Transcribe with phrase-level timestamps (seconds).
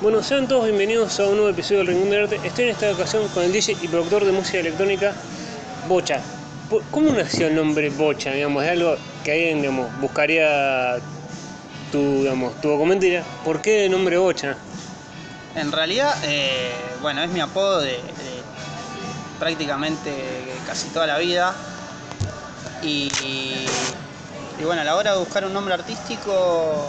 [0.00, 2.38] Bueno, sean todos bienvenidos a un nuevo episodio del Rincón del Arte.
[2.44, 5.12] Estoy en esta ocasión con el DJ y productor de música electrónica
[5.88, 6.20] Bocha.
[6.92, 8.30] ¿Cómo nació el nombre Bocha?
[8.30, 10.98] Digamos, es algo que alguien digamos, buscaría
[11.90, 14.56] tu, digamos, tu documento y diría, ¿por qué el nombre Bocha?
[15.56, 16.70] En realidad, eh,
[17.02, 18.42] bueno, es mi apodo de, de
[19.40, 20.12] prácticamente
[20.64, 21.56] casi toda la vida.
[22.82, 23.10] Y,
[24.60, 26.88] y bueno, a la hora de buscar un nombre artístico,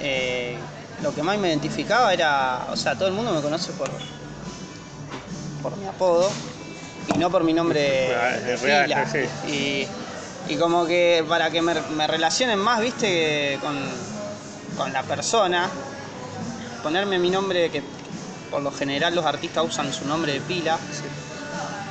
[0.00, 0.56] eh,
[1.02, 3.88] lo que más me identificaba era, o sea, todo el mundo me conoce por,
[5.62, 6.30] por mi apodo
[7.14, 9.06] y no por mi nombre Ah, de pila.
[9.10, 9.18] sí.
[9.52, 13.76] Y, y como que para que me, me relacionen más, viste, con,
[14.76, 15.68] con la persona,
[16.82, 17.82] ponerme mi nombre que
[18.50, 20.78] por lo general los artistas usan su nombre de pila,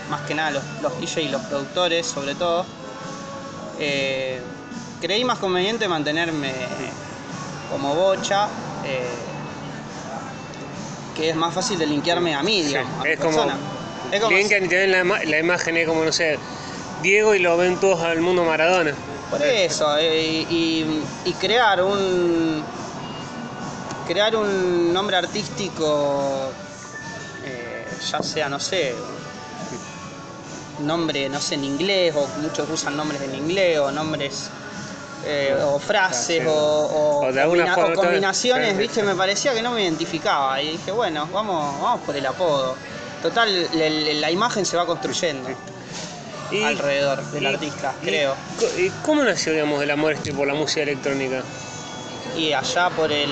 [0.09, 2.65] más que nada los, los DJ y los productores sobre todo.
[3.79, 4.41] Eh,
[4.99, 6.51] creí más conveniente mantenerme
[7.71, 8.48] como bocha,
[8.86, 9.17] eh,
[11.16, 13.46] que es más fácil de linkearme a mí, Sí, digamos, mi es como.
[14.12, 16.38] Es como linkan y te ven la, ima- la imagen, es como, no sé,
[17.01, 18.93] Diego y lo ven todos al mundo Maradona.
[19.29, 22.63] Por eso, eh, y, y crear un
[24.07, 26.54] crear un nombre artístico,
[27.44, 28.96] eh, ya sea, no sé,
[30.79, 34.49] nombre, no sé, en inglés, o muchos usan nombres en inglés, o nombres,
[35.26, 39.54] eh, o frases, o, o O de alguna combina- forma, o combinaciones, viste, me parecía
[39.54, 42.76] que no me identificaba, y dije, bueno, vamos, vamos por el apodo.
[43.21, 43.68] Total,
[44.21, 45.49] la imagen se va construyendo
[46.51, 48.35] Y- alrededor del y- artista, y creo.
[48.77, 51.41] ¿Y cómo nació, digamos, el amor este por la música electrónica?
[52.38, 53.27] Y allá por el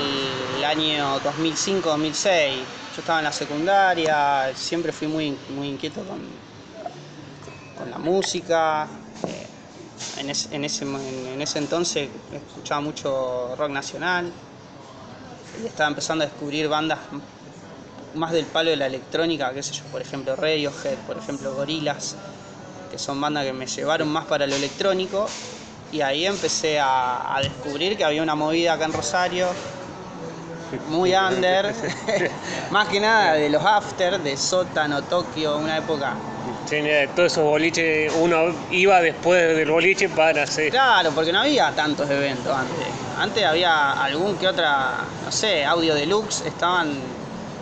[0.66, 2.56] año 2005-2006,
[2.96, 6.20] yo estaba en la secundaria, siempre fui muy, muy inquieto con,
[7.78, 8.88] con la música.
[10.18, 14.34] En, ese, en, ese, en- ese entonces escuchaba mucho rock nacional
[15.54, 17.00] y estaba empezando a descubrir bandas
[18.14, 22.18] más del palo de la electrónica, qué sé yo, por ejemplo Radiohead, por ejemplo Gorillaz,
[22.90, 25.42] que son bandas que me llevaron más para lo electrónico
[25.92, 29.62] y ahí empecé a, a descubrir que había una movida acá en Rosario,
[30.86, 31.74] muy under,
[32.70, 36.35] más que nada de los after, de Sótano, Tokio, una época.
[36.72, 40.72] Mira, todos esos boliches, uno iba después del boliche para hacer.
[40.72, 42.88] Claro, porque no había tantos eventos antes.
[43.20, 46.92] Antes había algún que otra, no sé, audio deluxe, estaban,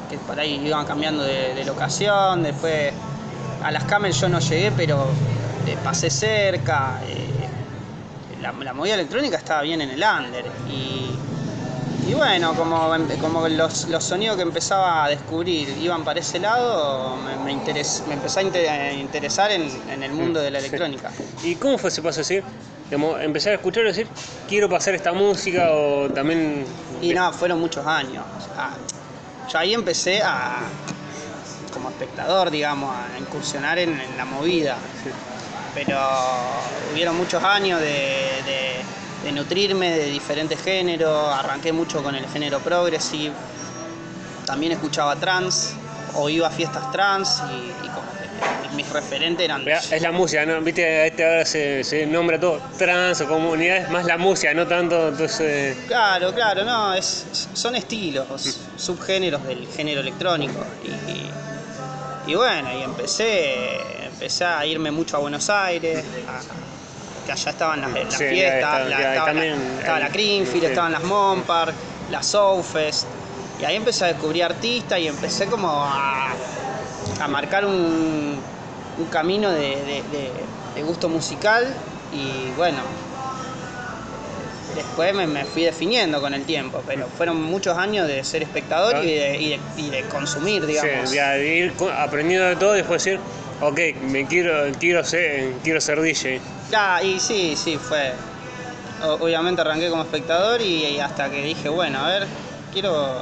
[0.10, 2.94] que por ahí iban cambiando de, locación, después
[3.62, 5.06] a las Camel yo no llegué, pero
[5.68, 7.00] eh, pasé cerca.
[7.08, 7.30] eh,
[8.42, 10.46] la, la movida electrónica estaba bien en el under.
[12.08, 17.16] Y bueno, como, como los, los sonidos que empezaba a descubrir iban para ese lado,
[17.18, 20.60] me, me, interes- me empecé a inte- a interesar en, en el mundo de la
[20.60, 20.66] Sí.
[20.68, 21.12] electrónica.
[21.44, 22.44] ¿Y cómo fue ese paso decir?
[22.86, 24.08] Digamos, empezar a escuchar y decir,
[24.48, 26.66] quiero pasar esta música o también...
[27.02, 28.24] Y no, fueron muchos años.
[28.38, 28.72] O sea,
[29.52, 30.60] yo ahí empecé a,
[31.74, 34.78] como espectador, digamos, a incursionar en, en la movida.
[35.74, 35.98] Pero
[36.92, 38.84] hubieron muchos años de, de-
[39.24, 41.34] de nutrirme de diferentes géneros.
[41.34, 43.34] Arranqué mucho con el género progressive.
[44.46, 45.74] También escuchaba trans
[46.16, 49.68] o iba a fiestas trans y, y como que mis referentes eran...
[49.68, 50.60] Es la música, ¿no?
[50.62, 54.68] Viste, a este ahora se, se nombra todo trans o comunidades, más la música, no
[54.68, 55.78] tanto, entonces...
[55.88, 58.28] Claro, claro, no, es, son estilos,
[58.76, 60.60] subgéneros del género electrónico.
[60.84, 66.42] Y, y bueno, y empecé, empecé a irme mucho a Buenos Aires, a-
[67.26, 70.10] que allá estaban las, las Sí, fiestas, está- la- ya, estaba, también, la, estaba la
[70.10, 70.66] Greenfield, sí.
[70.70, 71.74] estaban las Monpark,
[72.12, 73.06] las Soulfest.
[73.62, 76.32] Y ahí empecé a descubrir artistas y empecé como a,
[77.22, 78.40] a marcar un,
[78.98, 80.32] un camino de, de- de-
[80.76, 81.74] de gusto musical
[82.12, 82.80] y bueno,
[84.76, 89.04] después me, me fui definiendo con el tiempo, pero fueron muchos años de ser espectador
[89.04, 91.10] y de, y de- y de consumir, digamos.
[91.10, 93.20] Sí, de ir aprendiendo de todo y después decir,
[93.62, 96.42] ok, me quiero, quiero ser, quiero ser DJ.
[96.76, 98.14] Ah, y sí, sí, fue.
[99.20, 102.28] Obviamente arranqué como espectador y, hasta que dije, bueno, a ver,
[102.72, 103.18] quiero,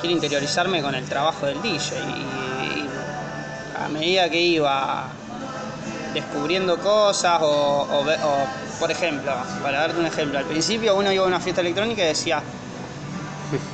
[0.00, 1.98] quiero interiorizarme con el trabajo del DJ.
[1.98, 2.88] Y,
[3.84, 5.08] a medida que iba
[6.14, 8.04] descubriendo cosas o,
[8.78, 12.06] por ejemplo, para darte un ejemplo, al principio uno iba a una fiesta electrónica y
[12.06, 12.42] decía,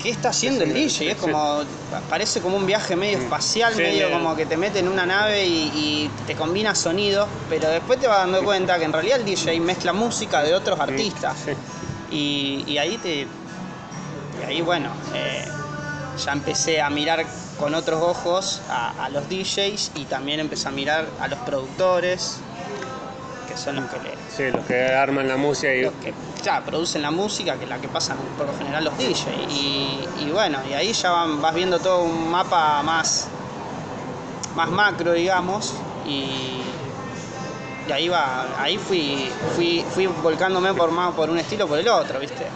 [0.03, 1.11] ¿qué está haciendo el DJ?
[1.13, 1.63] Es como,
[2.09, 5.47] parece como un viaje medio espacial, medio me- como que te mete en una nave
[5.47, 9.25] y, y te combina sonidos, pero después te vas dando cuenta que en realidad el
[9.25, 11.37] DJ mezcla música de otros artistas.
[12.11, 13.27] Y, y ahí te.
[14.41, 15.45] Y ahí bueno, eh,
[16.25, 17.27] ya empecé a mirar
[17.59, 22.39] con otros ojos a, a los DJs y también empecé a mirar a los productores,
[23.49, 25.83] que son los que le, Sí, los que arman la música y...
[25.83, 26.13] los que
[26.43, 29.27] ya, producen la música, que es la que pasan por lo general los DJs.
[29.51, 33.27] Y, y bueno, y ahí ya van- vas viendo todo un mapa más,
[34.55, 35.75] más macro, digamos,
[36.07, 36.61] y,
[37.89, 41.89] y ahí va, ahí fui, fui, fui volcándome por más por un estilo por el
[41.89, 42.47] otro, ¿viste?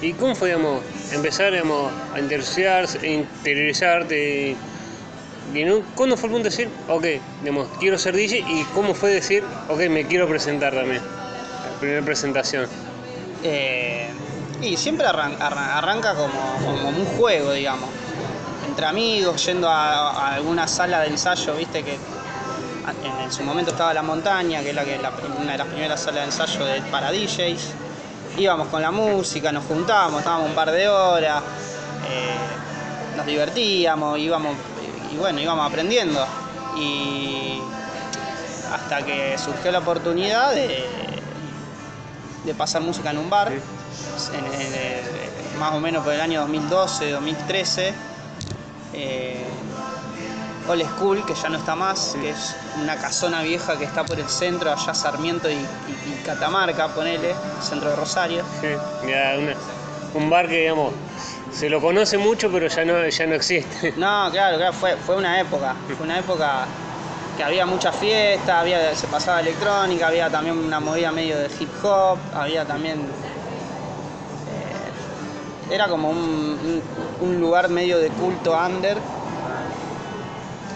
[0.00, 0.82] ¿Y cómo fue, digamos,
[1.12, 4.56] empezar, digamos, a interesarse, interiorizarte?
[5.94, 7.04] ¿Cuándo fue el punto de decir, ok,
[7.78, 8.38] quiero ser DJ?
[8.40, 11.02] ¿Y cómo fue decir, ok, me quiero presentar también?
[11.02, 12.66] La primera presentación.
[13.42, 14.08] Eh,
[14.62, 17.90] y siempre arran- arran- arranca como, un juego, digamos.
[18.66, 21.98] Entre amigos, yendo a, alguna sala de ensayo, viste que
[23.22, 24.98] en, su momento estaba La Montaña, que es la que,
[25.40, 27.72] una de las primeras salas de ensayo de, para DJs.
[28.38, 31.42] Íbamos con la música, nos juntábamos, estábamos un par de horas,
[32.08, 34.56] eh, nos divertíamos, íbamos,
[35.12, 36.24] y bueno, íbamos aprendiendo.
[36.76, 37.58] Y
[38.72, 40.86] hasta que surgió la oportunidad de,
[42.44, 43.58] de pasar música en un bar, en-
[44.36, 47.94] en- en- más o menos por el año 2012, 2013.
[48.94, 49.44] eh,
[50.68, 54.18] Old School, que ya no está más, que es una casona vieja que está por
[54.20, 58.44] el centro, allá Sarmiento y, y- y Catamarca, ponele, centro de Rosario.
[58.60, 58.68] Sí,
[59.08, 59.56] ya una-
[60.14, 60.92] un bar que, digamos,
[61.52, 63.92] se lo conoce mucho, pero ya no, ya no existe.
[63.96, 66.64] No, claro, claro, fue, fue una época, fue una época
[67.36, 71.70] que había mucha fiesta, había, se pasaba electrónica, había también una movida medio de hip
[71.84, 73.00] hop, había también...
[74.50, 76.82] eh, era como un, un-
[77.20, 78.98] un lugar medio de culto under.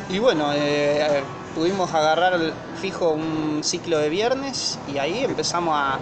[0.08, 1.22] Y bueno, eh,
[1.54, 2.38] pudimos agarrar
[2.80, 5.98] fijo un ciclo de viernes y ahí empezamos a,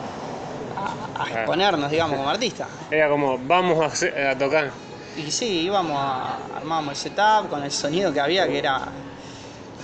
[1.18, 2.68] a- exponernos, digamos, como artistas.
[2.90, 4.70] Era como, vamos a, hacer- a tocar.
[5.16, 8.80] Y sí, íbamos a, armábamos el setup con el sonido que había, que era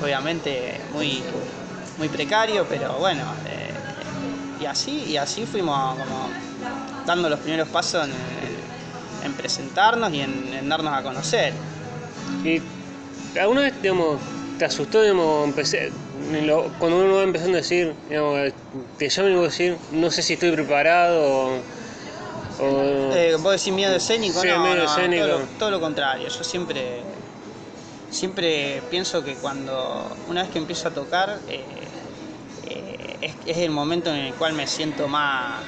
[0.02, 1.22] obviamente muy,
[1.98, 3.70] muy precario, pero bueno, eh,
[4.60, 6.28] y así, y así fuimos como
[7.06, 8.14] dando los primeros pasos en,
[9.24, 11.52] en presentarnos y en, en darnos a conocer.
[12.44, 12.60] Y
[13.38, 14.18] alguna vez, digamos,
[14.58, 15.92] te asustó, digamos, empecé,
[16.32, 18.52] lo- cuando uno va empezando a decir, digamos,
[18.96, 21.62] te llaman y vos decir, no sé si estoy preparado o...
[22.58, 24.40] o- Eh, ¿Vos decís miedo escénico?
[24.40, 25.24] Sí, no, miedo no, escénico.
[25.26, 26.28] Todo, lo, todo lo contrario.
[26.28, 27.04] Yo siempre,
[28.10, 31.88] siempre pienso que cuando, una vez que empiezo a tocar, eh,
[32.64, 35.64] eh, es, es el momento en el cual me siento más,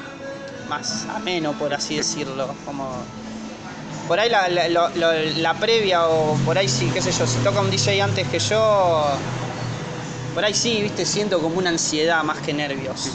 [0.68, 2.54] más ameno, por así decirlo.
[2.64, 3.04] Como,
[4.08, 7.60] por ahí la, la- la previa o por ahí sí, qué sé yo, si toca
[7.60, 9.16] un DJ antes que yo,
[10.34, 13.10] por ahí sí, viste, siento como una ansiedad más que nervios.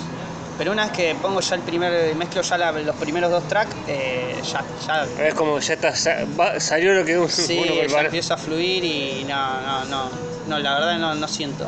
[0.57, 3.75] Pero una vez que pongo ya el primer, mezclo ya la- los primeros dos tracks,
[3.87, 5.93] eh, ya, ya Es como, ya está,
[6.39, 10.09] va- salió lo que uno, Sí, uno ya empieza a fluir y no, no, no,
[10.47, 11.67] no, la verdad no, no siento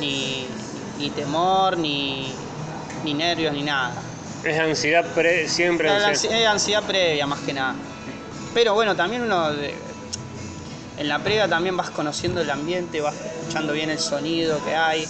[0.00, 0.48] ni,
[0.98, 2.32] ni temor, ni,
[3.04, 3.94] ni nervios, ni nada.
[4.42, 6.34] Es ansiedad pre- siempre la ansiedad.
[6.36, 7.76] ansi- Es ansiedad previa más que nada.
[8.54, 9.52] Pero bueno, también uno
[10.96, 15.08] en la previa también vas conociendo el ambiente, vas escuchando bien el sonido que hay,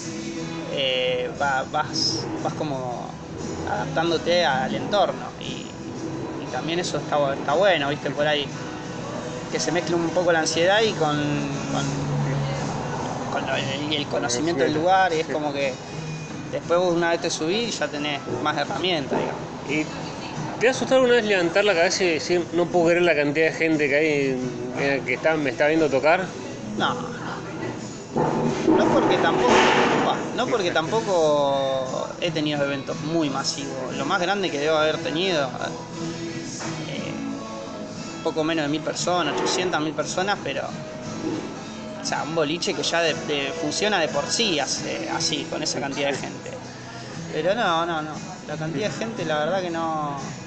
[0.67, 3.09] eh, va- vas, vas como
[3.65, 5.67] adaptándote al entorno y,
[6.39, 8.49] y también eso está, bu- está bueno, viste, por ahí
[9.51, 11.85] que se mezcle un poco la ansiedad y con, con,
[13.31, 15.75] con lo- el, el conocimiento del lugar y es como que
[16.51, 19.43] después una vez te subís ya tenés más herramientas, digamos.
[19.65, 19.87] ¿Y
[20.63, 23.47] te ha asustado alguna vez levantar la cabeza y decir, no puedo creer la cantidad
[23.47, 24.37] de gente que hay
[24.79, 26.25] eh, que está, me está viendo tocar?
[26.79, 26.95] No,
[28.79, 29.57] no porque tampoco,
[30.37, 33.93] no porque tampoco he tenido eventos muy masivos.
[33.99, 35.51] Lo más grande que debo haber tenido,
[36.89, 37.13] eh,
[38.23, 40.63] poco menos de mil personas, 800 mil personas, pero
[42.01, 43.03] o sea, un boliche que ya
[43.61, 46.51] funciona de por sí hace- así, con esa cantidad de gente.
[47.33, 48.15] Pero no, no, no.
[48.47, 50.42] La cantidad de gente, la verdad que no.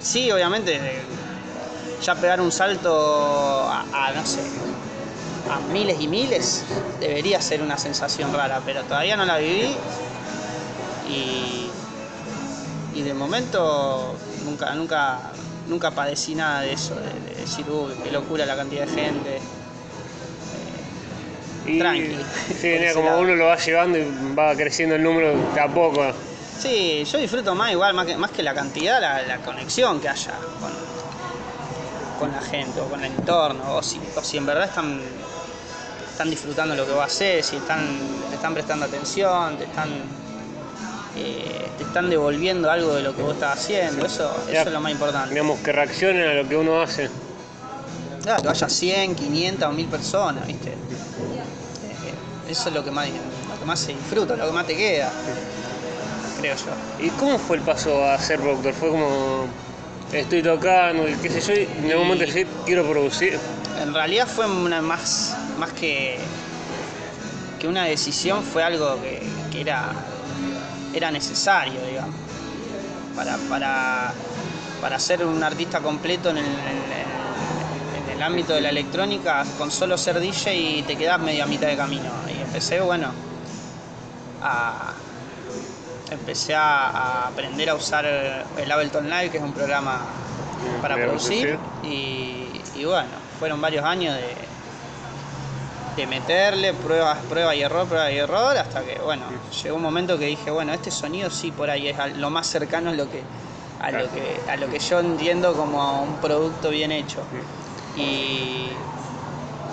[0.00, 0.80] Sí, obviamente,
[2.02, 4.40] ya pegar un salto a, a, no sé,
[5.50, 6.64] a miles y miles
[7.00, 9.74] debería ser una sensación rara, pero todavía no la viví
[11.08, 11.70] y,
[12.94, 14.14] y de momento
[14.44, 15.18] nunca, nunca,
[15.66, 19.38] nunca padecí nada de eso, de, de decir, uy, qué locura la cantidad de gente.
[21.66, 22.16] Y, Tranqui.
[22.60, 23.20] Sí, mira, como lado.
[23.20, 26.02] uno lo va llevando y va creciendo el número de a poco.
[26.60, 30.08] Sí, yo disfruto más igual, más que, más que la cantidad, la, la conexión que
[30.08, 30.72] haya con,
[32.18, 35.00] con la gente o con el entorno, o si, o si en verdad están,
[36.10, 37.86] están disfrutando lo que vos haces, si están,
[38.28, 39.88] te están prestando atención, te están,
[41.16, 44.72] eh, te están devolviendo algo de lo que vos estás haciendo, eso, eso Ya, es
[44.72, 45.30] lo más importante.
[45.30, 47.08] Digamos, que reaccionen a lo que uno hace.
[48.24, 50.70] Claro, que vaya 100, 500 o 1000 personas, ¿viste?
[50.70, 50.74] Eh,
[52.50, 55.12] eso es lo que, más, lo que más se disfruta, lo que más te queda,
[56.38, 56.72] creo yo.
[57.04, 58.72] ¿Y cómo fue el paso a ser productor?
[58.74, 59.46] ¿Fue como
[60.12, 63.38] estoy tocando, y qué sé yo, y en algún momento decís, quiero producir.
[63.82, 66.18] En realidad fue una más, más que,
[67.60, 69.20] que una decisión, fue algo que,
[69.52, 69.92] que era,
[70.94, 72.14] era necesario, digamos,
[73.14, 74.12] para, para,
[74.80, 77.18] para ser un artista completo en el, en el-
[78.08, 81.46] en el ámbito de la electrónica, con solo ser DJ y te quedás medio a
[81.46, 82.10] mitad de camino.
[82.28, 83.12] Y empecé, bueno,
[84.42, 84.92] a,
[86.14, 90.00] empecé a, aprender a usar el Ableton Live, que es un programa
[90.82, 94.34] para producir, y, y bueno, fueron varios años de,
[95.98, 99.24] de meterle pruebas, prueba y error, prueba y error, hasta que bueno,
[99.62, 102.90] llegó un momento que dije, bueno, este sonido sí por ahí es lo más cercano
[102.90, 103.22] a lo que
[103.80, 107.22] a lo que a lo que yo entiendo como un producto bien hecho.
[107.96, 108.68] Y,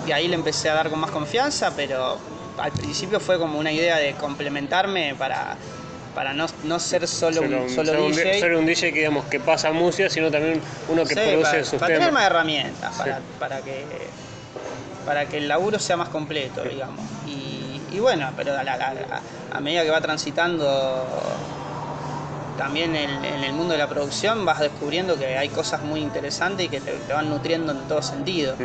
[0.06, 2.18] y ahí le empecé a dar con más confianza, pero
[2.58, 5.56] al principio fue como una idea de complementarme para,
[6.16, 8.40] para no, no ser solo, Solo un un- solo ser un, DJ.
[8.40, 11.64] ser un DJ que digamos que pasa música, sino también uno que Sí, produce para,
[11.64, 13.22] sus para tener más herramientas, para, Sí.
[13.38, 13.84] para que
[15.04, 17.04] para que el laburo sea más completo, digamos.
[17.28, 21.06] Y, y bueno, pero a, la- a- a medida que va transitando
[22.56, 26.64] también en, en el mundo de la producción vas descubriendo que hay cosas muy interesantes
[26.66, 28.56] y que te, te van nutriendo en todo sentido.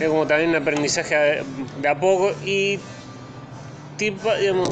[0.00, 1.14] Es como también un aprendizaje
[1.80, 2.80] de, a poco y
[3.96, 4.68] te, pa- digamos,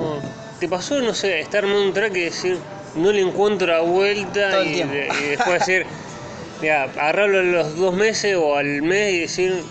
[0.63, 2.57] te pasó, no sé, estar en un track y decir,
[2.95, 4.95] no le encuentro la vuelta y, tiempo.
[4.95, 5.85] de- y después decir,
[6.63, 9.65] ya, agarrarlo a los dos meses o al mes y decir,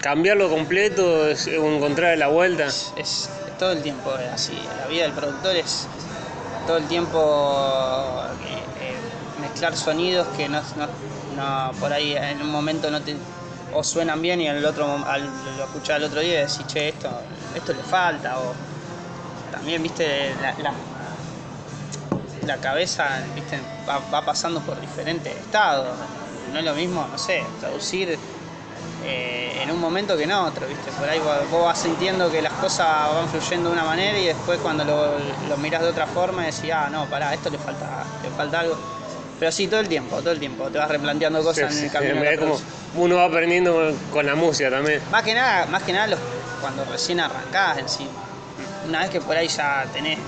[0.00, 2.66] cambiarlo completo es- o encontrar la vuelta.
[2.66, 4.56] Es, es todo el tiempo es así.
[4.78, 5.88] La vida del productor es
[6.68, 10.88] todo el tiempo eh, eh, mezclar sonidos que no, no-
[11.34, 13.16] no- por ahí en un momento no te
[13.72, 15.24] o suenan bien y al otro al,
[15.56, 17.10] lo escuchás al otro día y decís, che, esto,
[17.56, 18.38] esto le falta.
[18.38, 18.54] O
[19.52, 20.72] también, viste, la, la,
[22.46, 25.86] la cabeza viste, va, va pasando por diferentes estados.
[26.52, 28.18] No es lo mismo, no sé, traducir
[29.04, 30.90] eh, en un momento que en otro, ¿viste?
[30.92, 34.26] Por ahí vos, vos vas sintiendo que las cosas van fluyendo de una manera y
[34.26, 35.18] después cuando lo,
[35.48, 38.76] lo mirás de otra forma decís, ah, no, pará, esto le falta, le falta algo.
[39.38, 41.90] Pero sí, todo el tiempo, todo el tiempo, te vas replanteando cosas Sí, en el
[41.90, 42.14] sí, camino.
[42.16, 42.60] de la es como
[42.96, 45.00] uno va aprendiendo con, con la música también.
[45.10, 46.20] Más que nada, más que nada los-
[46.60, 48.10] cuando recién arrancás encima.
[48.86, 50.18] Una vez que por ahí ya tenés,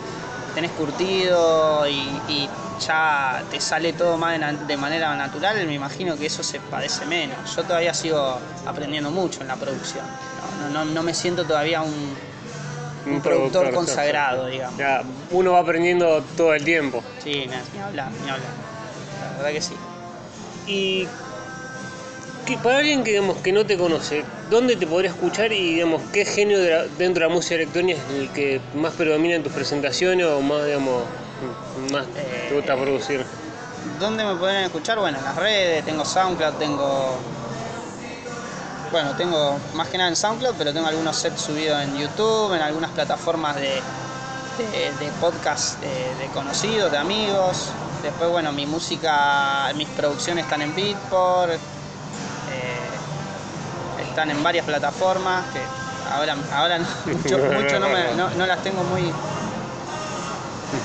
[0.54, 2.48] tenés curtido y, y
[2.86, 7.54] ya te sale todo más de, manera natural, me imagino que eso se padece menos.
[7.54, 10.04] Yo todavía sigo aprendiendo mucho en la producción.
[10.60, 12.16] No, no, no- no me siento todavía un,
[13.06, 14.52] un productor consagrado, sí.
[14.52, 14.78] digamos.
[14.78, 17.02] Ya, uno va aprendiendo todo el tiempo.
[17.22, 18.50] Sí, ni hablar, ni hablar.
[19.30, 19.76] La verdad que sí.
[20.66, 21.08] Y
[22.44, 26.02] que para alguien que digamos que no te conoce, ¿dónde te podría escuchar y digamos
[26.12, 29.42] qué genio de la- dentro de la música electrónica es el que más predomina en
[29.42, 31.02] tus presentaciones o más digamos
[31.90, 33.24] más Eh, te gusta producir?
[33.98, 34.98] ¿Dónde me pueden escuchar?
[34.98, 37.16] Bueno, en las redes, tengo SoundCloud, tengo.
[38.90, 42.62] Bueno, tengo más que nada en SoundCloud, pero tengo algunos sets subidos en YouTube, en
[42.62, 43.62] algunas plataformas de,
[44.58, 47.70] de, de podcast de, de conocidos, de amigos.
[48.02, 51.58] Después, bueno, mi música, mis producciones están en Beatport, eh,
[54.14, 55.58] están en varias plataformas que
[56.14, 59.12] ahora, ahora no, mucho, mucho no, me- no- no las tengo muy,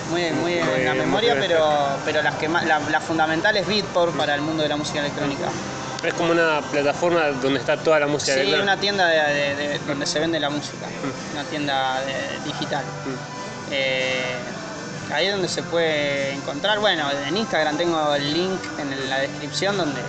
[0.09, 1.69] muy, muy en la memoria, pero,
[2.03, 4.99] pero las que más, la, la fundamental es Beatport para el mundo de la música
[5.01, 5.45] electrónica.
[6.03, 8.63] Es como una plataforma donde está toda la música Sí, electrónica.
[8.73, 10.87] una tienda de, de- de- donde se vende la música,
[11.33, 12.83] una tienda de- digital.
[13.69, 14.39] Eh,
[15.13, 16.79] ahí es donde se puede encontrar.
[16.79, 20.01] Bueno, en Instagram tengo el link en la descripción donde,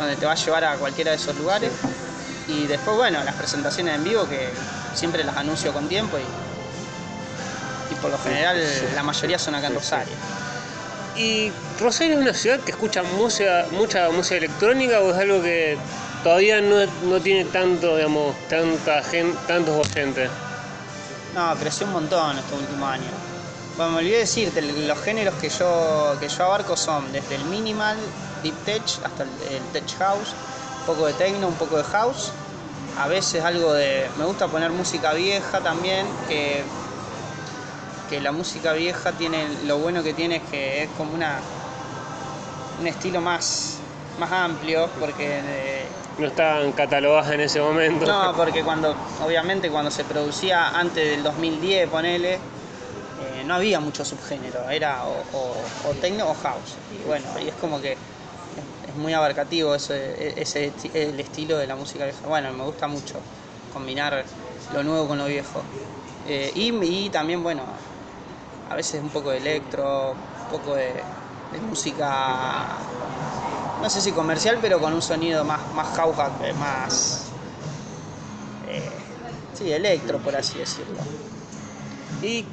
[0.00, 1.70] donde te va a llevar a cualquiera de esos lugares.
[2.50, 4.50] Y después, bueno, las presentaciones en vivo que
[4.94, 8.60] siempre las anuncio con tiempo y, y por lo general
[8.94, 10.14] la mayoría son acá en Rosario.
[11.16, 15.76] ¿Y Rosario es una ciudad que escucha música, mucha música electrónica o es algo que
[16.24, 20.28] todavía no, no tiene tanto, digamos, tanta gente, tantos oyentes?
[21.34, 23.12] No, creció un montón estos últimos años.
[23.76, 27.96] Bueno, me olvidé decirte, los géneros que yo, que yo abarco son desde el minimal,
[28.42, 30.34] deep tech, hasta el, el tech house,
[30.80, 32.32] un poco de techno, un poco de house,
[33.02, 34.06] a veces algo de...
[34.18, 36.62] Me gusta poner música vieja también, que,
[38.10, 41.38] que la música vieja tiene, lo bueno que tiene es que es como una
[42.80, 43.76] un estilo más,
[44.18, 45.40] más amplio, porque...
[45.44, 45.84] eh,
[46.18, 48.06] No estaban catalogadas en ese momento.
[48.06, 54.04] no, porque cuando, obviamente cuando se producía antes del 2010, ponele, eh, no había mucho
[54.04, 56.74] subgénero, era o, o, o techno o house.
[56.98, 57.96] Y bueno, y es como que
[58.90, 62.26] es, muy abarcativo ese, ese esti- el estilo de la música vieja.
[62.26, 63.20] Bueno, me gusta mucho
[63.72, 64.24] combinar
[64.72, 65.64] lo nuevo con lo viejo.
[66.26, 66.72] Eh, y,
[67.10, 67.62] también, bueno,
[68.68, 71.02] a veces un poco de electro, un poco de,
[71.60, 72.66] música
[73.82, 75.88] no sé si comercial, pero con un sonido más, más
[76.44, 77.30] eh, más.
[78.66, 78.90] eh,
[79.54, 81.02] sí, electro, por así decirlo.
[82.22, 82.44] Y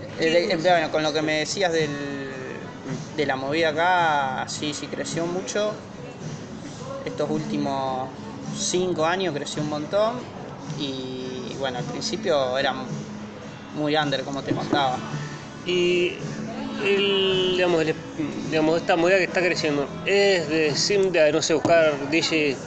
[0.71, 2.57] bueno, con lo que me decías del,
[3.15, 5.75] de la movida acá, sí, sí creció mucho.
[7.07, 8.09] Estos últimos
[8.53, 10.17] cinco años creció un montón.
[10.77, 12.73] Y bueno, al principio era
[13.73, 14.99] muy under, como te contaba.
[15.65, 16.13] Y
[16.83, 17.95] el, digamos, el-
[18.49, 22.57] digamos, esta movida que está creciendo, ¿es de, sim- de, no sé, buscar DJ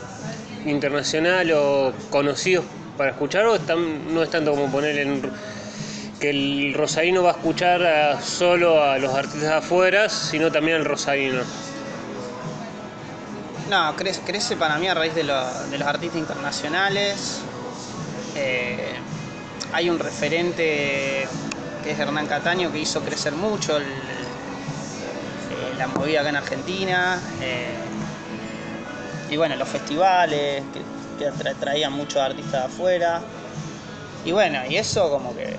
[0.65, 2.65] internacional o conocidos
[2.97, 5.23] para escuchar o están- no es tanto como poner en
[6.19, 11.43] que el rosarino va a escuchar solo a los artistas afuera, sino también al rosarino?
[13.71, 17.39] No, crece, crece para mí a raíz de, lo- de los artistas internacionales.
[18.35, 18.95] Eh,
[19.73, 21.29] hay un referente
[21.85, 27.21] que es Hernán Cataño que hizo crecer mucho el- eh, la movida acá en Argentina.
[27.41, 27.77] eh,
[29.31, 30.81] y bueno, los festivales que,
[31.25, 33.23] que tra- traían muchos artistas de afuera.
[34.25, 35.55] Y bueno, y eso como que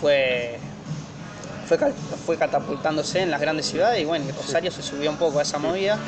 [0.00, 0.58] fue
[2.24, 5.42] fue, catapultándose en las grandes ciudades y bueno, y Rosario se subió un poco a
[5.42, 5.98] esa movida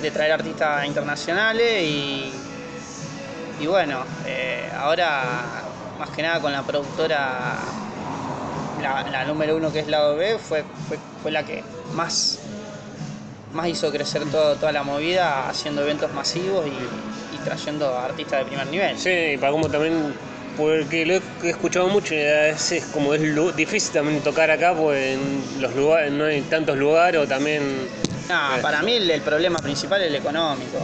[0.00, 2.32] de traer artistas internacionales y,
[3.60, 5.22] y bueno, eh, ahora
[5.98, 7.58] más que nada con la productora,
[8.80, 12.38] la, la número uno que es la OB, fue, fue, fue la que más,
[13.52, 16.72] más hizo crecer todo, toda la movida haciendo eventos masivos y,
[17.44, 18.98] trayendo artistas de primer nivel.
[18.98, 20.14] Sí, y para como también,
[20.58, 25.16] porque lo he escuchado mucho y a veces como es difícil también tocar acá, pues
[25.16, 27.88] en los lugares, no hay tantos lugares o también...
[28.30, 30.78] No, para mí el, problema principal es el económico,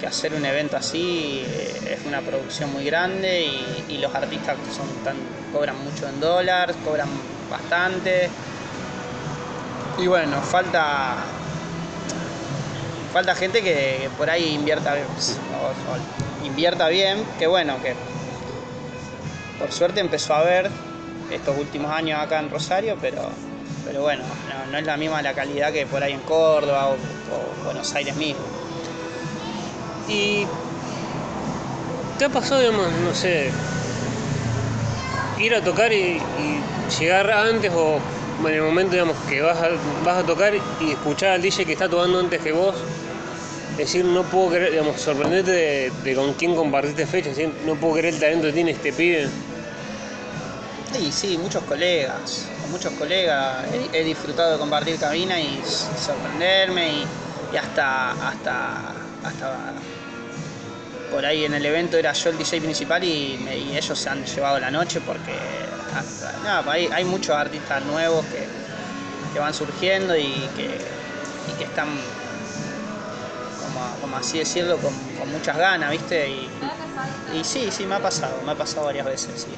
[0.00, 3.44] que, hacer un evento así eh, es una producción muy grande
[3.88, 5.16] y, los artistas son tan,
[5.52, 7.08] cobran mucho en dólar, cobran
[7.50, 8.30] bastante.
[9.98, 11.16] Y bueno, falta
[13.12, 17.94] falta gente que, por ahí invierta o invierta bien, que bueno, que
[19.58, 20.70] por suerte empezó a ver
[21.32, 23.22] estos últimos años acá en Rosario, pero,
[23.86, 24.24] pero bueno,
[24.70, 28.42] no, es la misma la calidad que por ahí en Córdoba o, Buenos Aires mismo.
[30.08, 30.46] Y
[32.18, 33.50] ¿te ha pasado, digamos, no sé,
[35.38, 36.20] ir a tocar y,
[36.98, 37.98] llegar antes o
[38.46, 42.18] en el momento, digamos, que vas a, tocar y escuchar al DJ que está tocando
[42.18, 42.74] antes que vos?
[43.76, 47.30] Decir, no puedo creer, digamos, sorprenderte de, con quién compartiste fecha,
[47.66, 49.28] no puedo creer el talento que tiene este pibe.
[50.96, 56.90] Sí, sí, muchos colegas, con muchos colegas he, disfrutado de compartir cabina y sorprenderme
[57.52, 59.74] y, hasta, hasta, hasta
[61.10, 63.38] por ahí en el evento era yo el DJ principal y,
[63.76, 65.34] ellos se han llevado la noche porque
[65.94, 68.46] hasta- hay, hay muchos artistas nuevos que,
[69.34, 70.66] que van surgiendo y que,
[71.58, 71.88] que están,
[73.62, 76.30] como, como así decirlo, con, con muchas ganas, ¿viste?
[76.30, 76.48] Y,
[77.38, 79.50] y sí, sí, me ha pasado, me ha pasado varias veces, sí.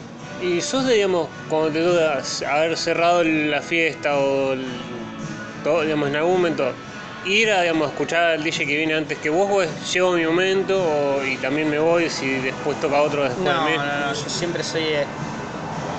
[0.42, 2.22] Y sos de, digamos, cuando te toca
[2.54, 4.66] haber cerrado la fiesta o el-
[5.64, 6.72] todo, digamos, en algún momento,
[7.24, 10.80] ir a, digamos, escuchar al DJ que viene antes que vos, pues llego mi momento
[10.80, 13.76] o- y también me voy si después toca otro después No, de mí.
[13.76, 15.06] no, no, yo siempre soy de,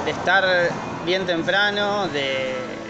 [0.05, 0.71] de estar
[1.05, 2.21] bien temprano, de,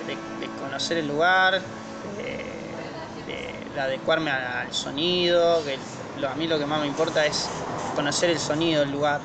[0.06, 5.80] de- de conocer el lugar, de, de- de adecuarme al, sonido, que
[6.18, 7.50] lo- a mí lo que más me importa es
[7.96, 9.22] conocer el sonido del lugar,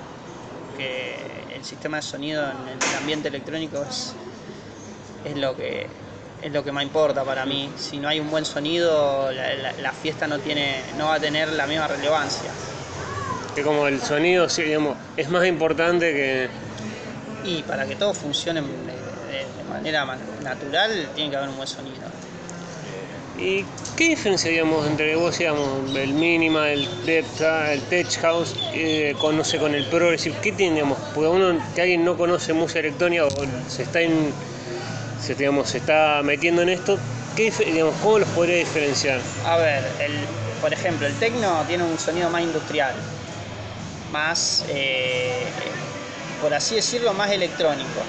[0.77, 1.34] que
[1.65, 4.13] el sistema de sonido en el ambiente electrónico es,
[5.25, 5.87] es lo que
[6.43, 7.71] es lo que más importa para mí.
[7.79, 11.21] Si no hay un buen sonido, la, la- la fiesta no tiene, no va a
[11.21, 12.51] tener la misma relevancia.
[13.55, 16.51] Que como el sonido, sí, digamos, es más importante que...
[17.45, 21.57] Y para que todo funcione de, de- de manera ma- natural, tiene que haber un
[21.57, 21.97] buen sonido.
[23.37, 23.65] ¿Y
[23.97, 29.37] qué diferencia, digamos, entre vos, digamos, el mínima, el depth, el tech house, eh, con,
[29.37, 30.37] no sé, con el progressive?
[30.41, 30.99] ¿Qué tiene, digamos?
[31.15, 33.31] Porque uno, que alguien no conoce música electrónica o
[33.69, 34.33] se está en,
[35.21, 36.99] se, digamos, se está metiendo en esto,
[37.35, 39.21] ¿qué, dif- digamos, ¿cómo los podría diferenciar?
[39.45, 40.13] A ver, el,
[40.61, 42.95] por ejemplo, el techno tiene un sonido más industrial,
[44.13, 45.49] más, eh,
[46.41, 48.05] por así decirlo, más electrónico.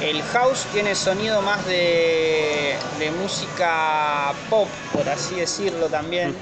[0.00, 2.76] El house tiene sonido más de,
[3.20, 6.36] música pop, por así decirlo también.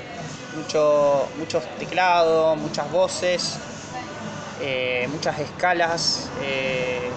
[0.55, 3.57] Mucho, muchos teclados, muchas voces,
[4.61, 6.29] eh, muchas escalas.
[6.43, 7.09] eh,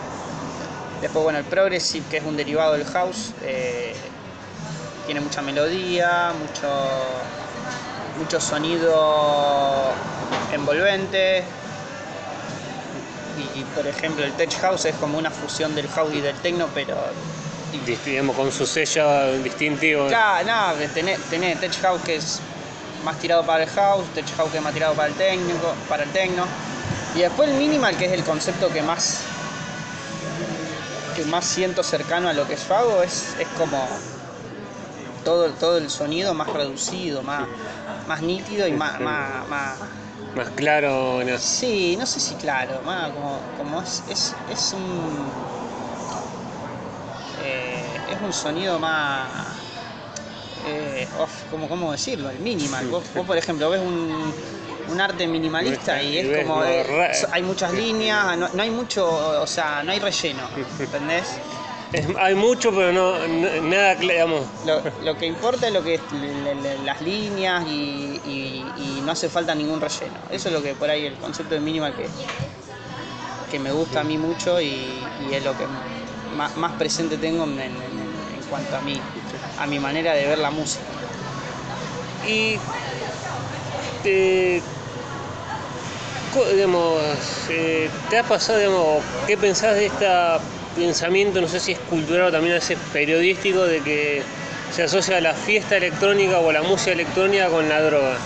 [1.02, 3.93] después, bueno, el progressive, que es un derivado del house, eh,
[5.06, 6.69] tiene mucha melodía, mucho,
[8.17, 9.91] mucho sonido
[10.54, 11.43] envolvente.
[13.39, 16.36] Y, y, por ejemplo el tech house es como una fusión del house y del
[16.38, 16.95] techno, pero
[18.06, 20.08] digamos, con su sello distintivo.
[20.08, 20.47] Claro,
[20.78, 22.39] no, tenés, tenés Tech House que es
[23.04, 26.04] más tirado para el house, Tech House que es más tirado para el técnico, para
[26.04, 26.45] el techno.
[27.15, 29.23] Y después el minimal que es el concepto que más
[31.15, 33.88] que más siento cercano a lo que yo hago es, es como
[35.23, 37.47] todo, todo el sonido más reducido, más,
[38.08, 39.80] más nítido y más, más, más-
[40.36, 41.38] Más claro, ¿no?
[41.38, 45.32] Sí, no sé si claro, más como, como es, es, es un.
[47.42, 49.28] eh, es un sonido más.
[50.68, 52.30] Eh, off, ¿cómo, ¿Cómo decirlo?
[52.30, 52.88] El minimal.
[52.88, 54.34] Vos, vos, por ejemplo, ves un,
[54.92, 56.63] un arte minimalista y Y es como.
[56.63, 56.86] eh,
[57.32, 59.42] hay muchas líneas, no, no hay mucho.
[59.42, 60.44] O sea, no hay relleno.
[60.80, 61.39] ¿Entendés?
[61.91, 64.43] Es- hay mucho, pero no, no- nada, digamos.
[64.65, 68.73] Lo, lo que importa es lo que es le- le- le- las líneas y, y-
[68.78, 70.15] y no hace falta ningún relleno.
[70.32, 72.08] Eso es lo que por ahí el concepto de minimal que,
[73.49, 74.65] que me gusta a mí mucho y,
[75.28, 75.65] y es lo que
[76.36, 79.02] más, más presente tengo en, en- en cuanto a mí,
[79.60, 80.84] a mi manera de ver la música.
[82.28, 82.60] Y.
[84.06, 84.62] eh,
[86.54, 87.02] digamos,
[87.49, 90.06] eh, ¿te ha pasado, digamos, qué pensás de este
[90.80, 94.24] pensamiento, no sé si es cultural o también veces periodístico, de que
[94.74, 98.18] se asocia la fiesta electrónica o la música electrónica con la droga?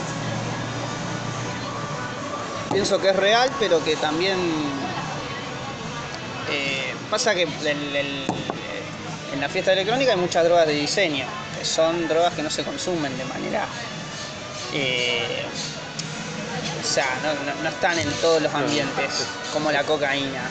[2.72, 4.38] Pienso que es real, pero que también
[6.52, 11.26] eh, pasa que en la fiesta electrónica hay muchas drogas de diseño,
[11.58, 13.66] que son drogas que no se consumen de manera...
[14.74, 15.44] eh,
[16.82, 17.08] o sea,
[17.62, 20.42] no están en todos los ambientes, como la cocaína.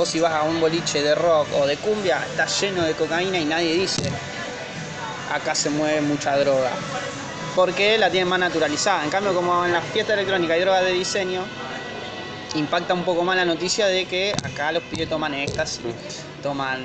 [0.00, 3.38] Vos si vas a un boliche de rock o de cumbia, está lleno de cocaína
[3.38, 4.00] y nadie dice,
[5.30, 6.70] acá se mueve mucha droga.
[7.54, 9.04] Porque la tienen más naturalizada.
[9.04, 11.42] En cambio, como en la fiesta electrónica hay drogas de diseño,
[12.54, 15.82] impacta un poco más la noticia de que acá los pibes toman éxtasis,
[16.42, 16.82] toman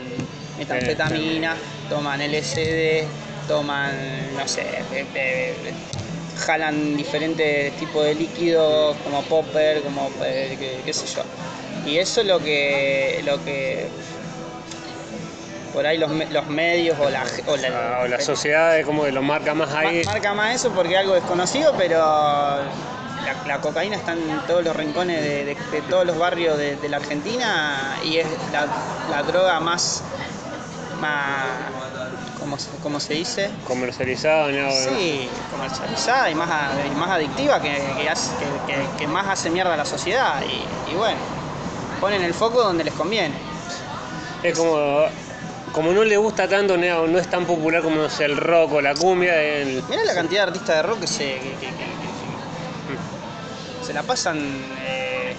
[0.58, 1.56] metanfetamina,
[1.90, 3.08] toman LSD,
[3.48, 5.56] toman, no sé, eh, eh,
[6.46, 11.24] jalan diferentes tipos de líquidos como popper, como eh, qué, qué sé yo.
[11.86, 13.88] Y eso es lo que, lo que
[15.74, 19.04] por ahí los, los medios o la, o la, Ah, o la sociedad es como
[19.04, 20.04] que lo marca más ahí.
[20.06, 24.76] Marca más eso porque es algo desconocido, pero la, la cocaína está en todos los
[24.76, 28.28] rincones de, de- de todos los barrios de, de la Argentina y es
[29.12, 30.02] la, droga más,
[31.02, 31.46] más
[32.40, 33.52] ¿cómo, se- cómo se dice?
[33.68, 34.72] comercializado, ¿no?
[34.72, 36.50] Sí, comercializada y más,
[36.92, 40.42] y más adictiva que, que, hace- que- que- que más hace mierda a la sociedad.
[40.44, 41.18] Y, y bueno,
[41.96, 43.36] ponen el foco donde les conviene.
[44.44, 45.06] Es como,
[45.72, 48.74] como no le gusta tanto, no, no es tan popular como no sé, el rock
[48.74, 49.42] o la cumbia.
[49.42, 53.94] el- Mirá la cantidad de artistas de rock que se, que, que- que- que- se
[53.94, 54.40] la pasan.
[54.82, 55.36] eh,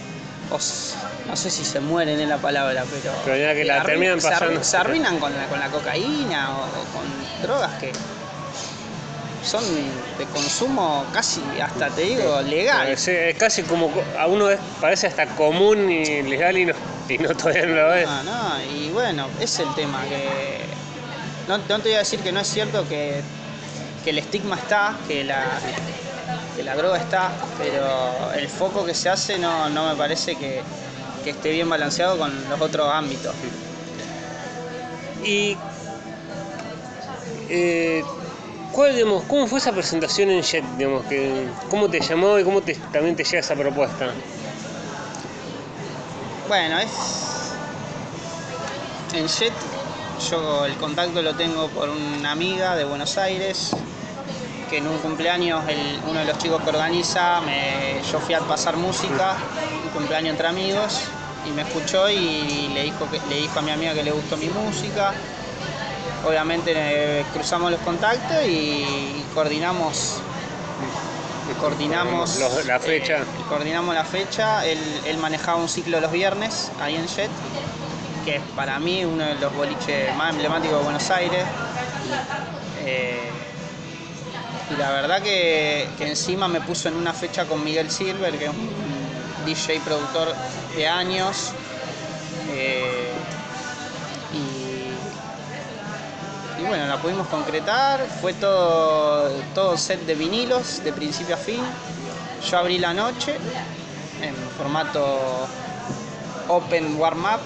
[1.29, 3.13] no sé si se mueren en la palabra, pero.
[3.25, 4.63] Pero ya que la terminan pasando.
[4.63, 7.05] Se arruinan con la, con la cocaína o, o con
[7.43, 7.93] drogas que
[9.47, 9.63] son
[10.19, 12.89] de consumo casi, hasta te digo, legal.
[12.89, 16.75] Es, es casi como co- a uno es- parece hasta común y legal y no,
[17.09, 18.07] y no todavía no lo es.
[18.07, 20.59] No, no, y bueno, es el tema, que
[21.49, 23.23] no, no te voy a decir que no es cierto que,
[24.05, 25.61] que el estigma está, que la,
[26.57, 30.63] que la droga está, pero el foco que se hace no, no me parece que,
[31.23, 33.35] que esté bien balanceado con los otros ámbitos.
[35.23, 35.59] Y
[37.49, 38.05] eh,
[38.73, 40.65] ¿cuál, digamos, ¿cómo fue esa presentación en Jet?
[40.77, 44.13] Digamos, que, ¿Cómo te llamó y cómo también te llega esa propuesta?
[46.49, 46.93] Bueno, es.
[49.13, 49.53] En Jet,
[50.31, 53.71] yo el contacto lo tengo por una amiga de Buenos Aires,
[54.71, 58.41] que en un cumpleaños, el- uno de los chicos que organiza, me, yo fui a
[58.41, 59.37] pasar música,
[59.85, 61.01] un cumpleaños entre amigos,
[61.45, 64.37] y me escuchó y le dijo, que, le dijo a mi amiga que le gustó
[64.37, 65.15] mi música.
[66.27, 70.19] Obviamente eh, cruzamos los contactos y coordinamos
[71.61, 73.19] coordinamos Los- la fecha.
[73.19, 74.67] eh, coordinamos la fecha.
[74.67, 77.31] Él, él manejaba un ciclo los viernes ahí en Jet
[78.25, 81.45] que es para mí uno de los boliches más emblemáticos de Buenos Aires.
[82.85, 83.31] Eh,
[84.75, 88.47] y la verdad que, que encima me puso en una fecha con Miguel Silver que
[88.47, 90.35] es un DJ productor
[90.75, 91.53] de años.
[92.51, 92.96] Eh,
[96.67, 101.61] bueno, la pudimos concretar, fue todo, todo set de vinilos de principio a fin.
[102.49, 103.37] Yo abrí la noche
[104.23, 105.47] en formato
[106.49, 107.41] Open Warm Up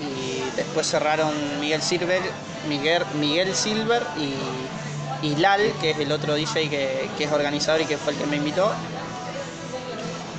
[0.00, 2.22] y después cerraron Miguel Silver,
[2.68, 7.84] Miguel, Miguel Silver y, y Lal, que es el otro DJ que, es organizador y
[7.84, 8.70] que fue el que me invitó.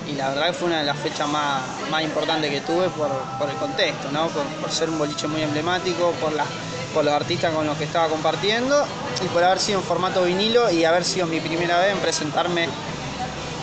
[0.07, 1.61] Y la verdad que fue una de las fechas más,
[1.91, 3.09] más importantes que tuve por,
[3.49, 4.29] el contexto, ¿no?
[4.29, 6.47] por, por ser un boliche muy emblemático, por las
[6.93, 8.85] por los artistas con los que estaba compartiendo
[9.23, 12.67] y por haber sido en formato vinilo y haber sido mi primera vez en presentarme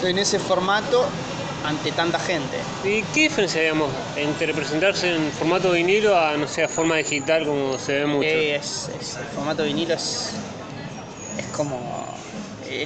[0.02, 1.06] en ese formato
[1.64, 2.58] ante tanta gente.
[2.84, 7.46] ¿Y qué diferencia, digamos, entre presentarse en formato vinilo a, no sé, a forma digital
[7.46, 8.28] como se ve mucho?
[8.28, 10.32] Eh, es, es- el formato vinilo es,
[11.38, 12.04] es como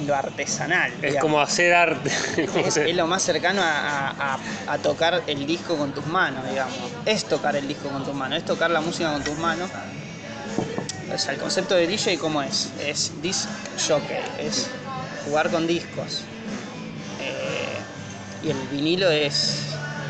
[0.01, 0.91] lo artesanal.
[0.93, 1.21] es digamos.
[1.21, 2.09] como hacer arte.
[2.65, 6.73] Es, lo más cercano a- a tocar el disco con tus manos, digamos.
[7.05, 9.69] Es tocar el disco con tus manos, es tocar la música con tus manos.
[11.13, 12.69] O sea, el concepto de DJ, ¿cómo es?
[12.79, 13.47] Es disc
[13.87, 14.67] jockey, es
[15.25, 16.21] jugar con discos.
[17.21, 17.77] Eh,
[18.43, 19.63] y el vinilo es,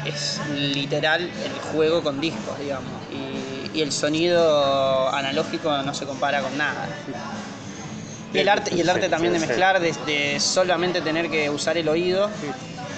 [0.05, 2.91] es literal el juego con discos, digamos.
[3.11, 6.87] Y, y el sonido analógico no se compara con nada.
[8.33, 11.77] Y el arte, y el arte también de mezclar, de, de solamente tener que usar
[11.77, 12.29] el oído,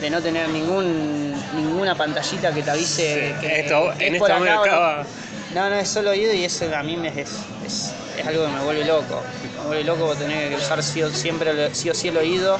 [0.01, 4.61] de no tener ningún ninguna pantallita que te avise Sí, que, esto- en por acá
[4.61, 5.05] acaba-
[5.53, 7.17] No, no, es solo oído y eso a mí me es,
[7.65, 9.21] es, es algo que me vuelve loco.
[9.59, 12.57] Me vuelve loco tener que usar sí o, siempre sí o sí el oído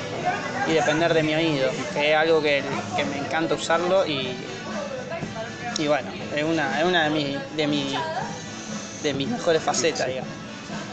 [0.68, 2.64] y depender de mi oído, que es algo que,
[2.96, 4.36] que me encanta usarlo y,
[5.78, 8.04] y bueno, es una, es una de, mis de, mi-
[9.04, 10.30] de mis mejores facetas, digamos.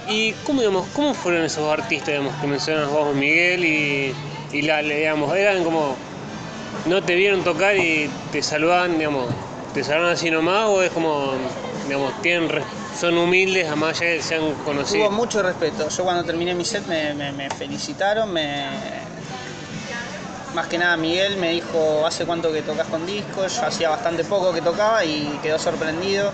[0.07, 4.15] ¿Y cómo, digamos, cómo fueron esos artistas digamos, que mencionas vos, Miguel y,
[4.53, 4.97] y Lale?
[4.99, 5.97] Digamos, ¿Eran como,
[6.87, 9.29] no te vieron tocar y te saludan, digamos,
[9.75, 11.35] te saludan así nomás o es como,
[11.89, 12.49] digamos, tienen,
[12.99, 15.09] son humildes, además ya se han conocido?
[15.09, 15.89] Hubo mucho respeto.
[15.89, 19.09] Yo cuando terminé mi set me felicitaron, me...
[20.55, 23.55] Más que nada Miguel me dijo, ¿hace cuánto que tocas con discos?
[23.55, 26.33] Yo hacía bastante poco que tocaba y quedó sorprendido.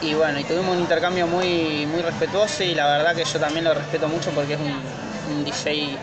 [0.00, 3.64] Y bueno, y tuvimos un intercambio muy, muy respetuoso y la verdad que yo también
[3.64, 5.96] lo respeto mucho porque es un, un DJ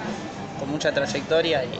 [0.59, 1.79] con mucha trayectoria y,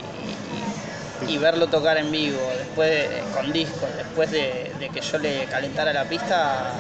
[1.28, 5.46] y- verlo tocar en vivo, después de- con discos, después de, de que yo le
[5.46, 6.74] calentara la pista,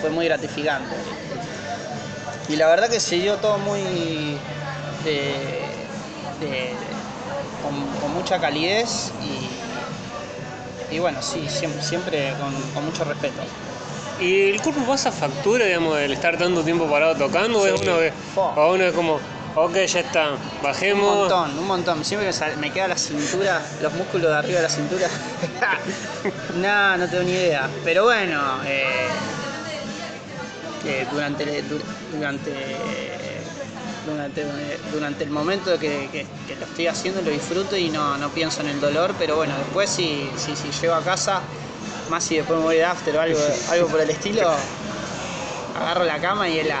[0.00, 0.94] fue muy gratificante.
[2.48, 4.36] Y la verdad que se dio todo muy
[5.04, 5.68] de-
[6.40, 6.76] de-
[7.62, 9.12] con, con mucha calidez
[10.90, 13.42] y, y bueno, sí, siempre, siempre con, con mucho respeto.
[14.20, 17.60] ¿Y el cuerpo pasa factura, digamos, el estar tanto tiempo parado tocando?
[17.60, 17.86] ¿O es Sí.
[17.88, 19.18] uno que, o uno es como,
[19.54, 21.16] ok, ya está, Un bajemos?
[21.16, 22.04] montón, un montón.
[22.04, 25.08] Siempre me, queda la cintura, los músculos de arriba de la cintura.
[26.56, 27.68] no, no tengo ni idea.
[27.84, 29.08] Pero bueno, eh,
[31.10, 31.62] durante,
[32.12, 32.76] durante,
[34.06, 34.44] durante,
[34.92, 36.26] durante el momento que,
[36.58, 39.14] lo estoy haciendo lo disfruto y no, no pienso en el dolor.
[39.18, 41.40] Pero bueno, después si, si, si llego a casa,
[42.10, 43.40] más si después me voy de after o algo,
[43.70, 44.52] algo por el estilo,
[45.74, 46.72] agarro la cama y el-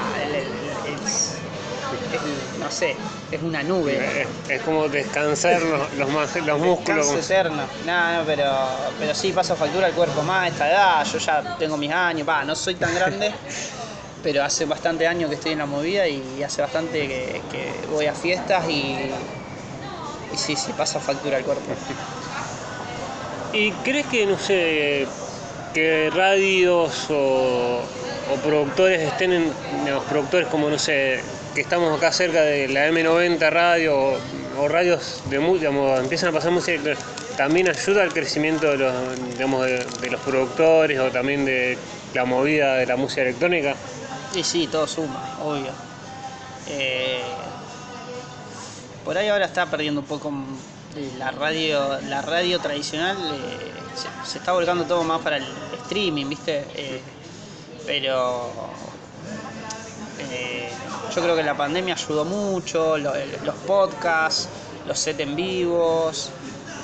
[2.12, 2.96] es- no sé,
[3.30, 4.22] es una nube.
[4.22, 7.06] Es, es como descansar los, los, más- los músculos.
[7.06, 7.66] Descanso como- eterno.
[7.84, 8.52] No, no, pero,
[8.98, 11.04] pero sí pasa factura al cuerpo más a esta edad.
[11.04, 13.32] Yo ya tengo mis años, va, no soy tan grande,
[14.22, 18.06] pero hace bastante años que estoy en la movida y hace bastante que, que voy
[18.06, 19.10] a fiestas y,
[20.32, 21.72] y sí, sí pasa factura al cuerpo.
[23.52, 25.06] ¿Y crees que, no sé,
[25.72, 27.80] que radios o,
[28.32, 29.52] o productores estén en,
[29.84, 31.20] digamos, productores como, no sé,
[31.54, 34.18] que estamos acá cerca de la M90 radio
[34.58, 36.80] o, radios de digamos, empiezan a pasar música,
[37.36, 41.78] también ayuda al crecimiento de los, de, los productores o también de
[42.12, 43.76] la movida de la música electrónica?
[44.34, 45.70] Y sí, todo suma, obvio.
[46.68, 47.22] Eh,
[49.04, 50.32] por ahí ahora está perdiendo un poco
[51.18, 55.44] la radio, la radio tradicional, eh, se, se está volcando todo más para el
[55.84, 56.64] streaming, ¿viste?
[56.74, 57.00] Eh,
[57.86, 58.50] pero
[60.18, 60.72] eh,
[61.14, 63.12] yo creo que la pandemia ayudó mucho, lo-
[63.44, 64.48] los podcasts,
[64.86, 66.30] los set en vivos.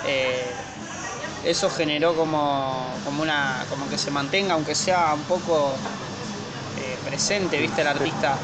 [0.07, 0.51] eh,
[1.45, 5.75] eso generó como, como una como que se mantenga aunque sea un poco
[6.79, 8.37] eh, presente, viste, el artista.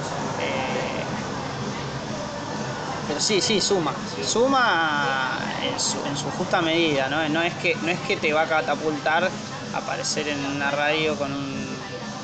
[3.09, 3.93] pero sí, sí, suma.
[4.25, 7.29] Suma en su, justa medida, ¿no?
[7.29, 9.31] No es, que, no es que te va a catapultar
[9.75, 11.66] aparecer en una radio con un,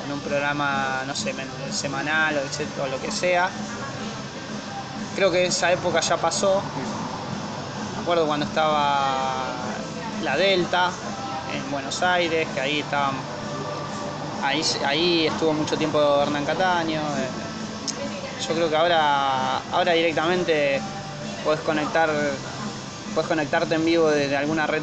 [0.03, 1.33] con un programa, no sé,
[1.71, 3.49] semanal o, lo que sea.
[5.15, 6.61] Creo que esa época ya pasó.
[7.95, 9.45] Me acuerdo cuando estaba
[10.23, 10.91] la Delta
[11.55, 13.15] en Buenos Aires, que ahí estaban
[14.43, 16.99] Ahí, ahí estuvo mucho tiempo Hernán Cataño.
[16.99, 20.81] eh, Yo creo que ahora, ahora directamente
[21.45, 22.09] podés conectar,
[23.15, 24.81] podés conectarte en vivo desde alguna red,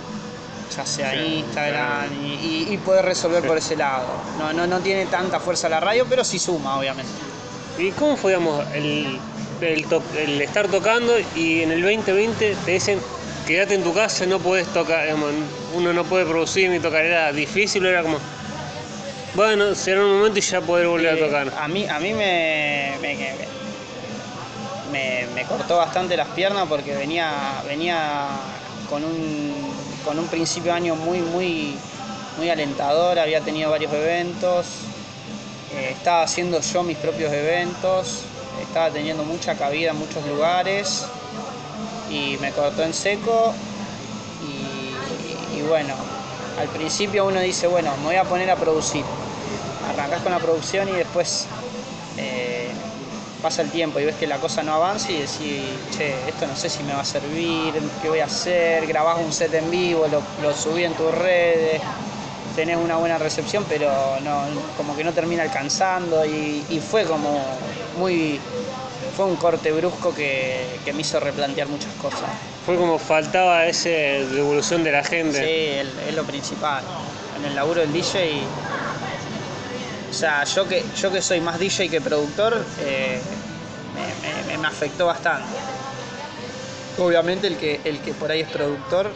[0.77, 4.07] ya sea Sí, Instagram, y, y, resolver por ese lado.
[4.39, 7.11] No, no, no tiene tanta fuerza la radio, pero sí suma, obviamente.
[7.79, 9.19] ¿Y cómo fue, digamos, el,
[9.61, 13.01] el, to- el estar tocando y en el 2020 te dicen
[13.47, 15.33] quédate en tu casa, no puedes tocar, digamos,
[15.75, 18.19] uno no puede producir ni tocar, era difícil, era como...
[19.35, 21.53] bueno, será un momento y ya poder volver Eh, a tocar.
[21.59, 23.17] A mí, a mí me, me,
[24.93, 28.29] me- me cortó bastante las piernas porque venía, venía
[28.89, 29.73] con, un,
[30.05, 31.77] con un principio de año muy, muy,
[32.37, 34.67] muy alentador, había tenido varios eventos,
[35.75, 38.23] eh, estaba haciendo yo mis propios eventos,
[38.61, 41.07] estaba teniendo mucha cabida en muchos lugares
[42.11, 43.55] y me cortó en seco
[45.57, 45.95] y, bueno,
[46.59, 49.05] al principio uno dice, bueno, me voy a poner a producir.
[49.89, 51.47] Arrancás con la producción y después
[52.17, 52.50] eh,
[53.41, 55.63] pasa el tiempo y ves que la cosa no avanza y decís,
[55.97, 59.33] che, esto no sé si me va a servir, qué voy a hacer, grabás un
[59.33, 61.81] set en vivo, lo, lo subí en tus redes,
[62.55, 64.43] tenés una buena recepción, pero no,
[64.77, 67.43] como que no termina alcanzando y, y fue como
[67.97, 68.41] muy...
[69.17, 72.31] Fue un corte brusco que, que me hizo replantear muchas cosas.
[72.65, 75.81] Fue como faltaba esa devolución de la Sí, gente.
[75.81, 76.85] el- es lo principal.
[77.37, 78.43] En el laburo del DJ.
[80.11, 83.21] O sea, yo que, yo que soy más DJ que productor, eh,
[83.95, 85.49] me, me- me- me afectó bastante.
[86.99, 89.13] Obviamente el que, el que por ahí es productor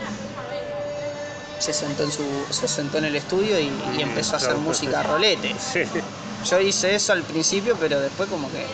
[1.59, 2.24] se sentó en su.
[2.50, 5.54] se sentó en el estudio y, y empezó a hacer música a rolete.
[5.59, 5.83] Sí.
[6.48, 8.64] Yo hice eso al principio, pero después como que.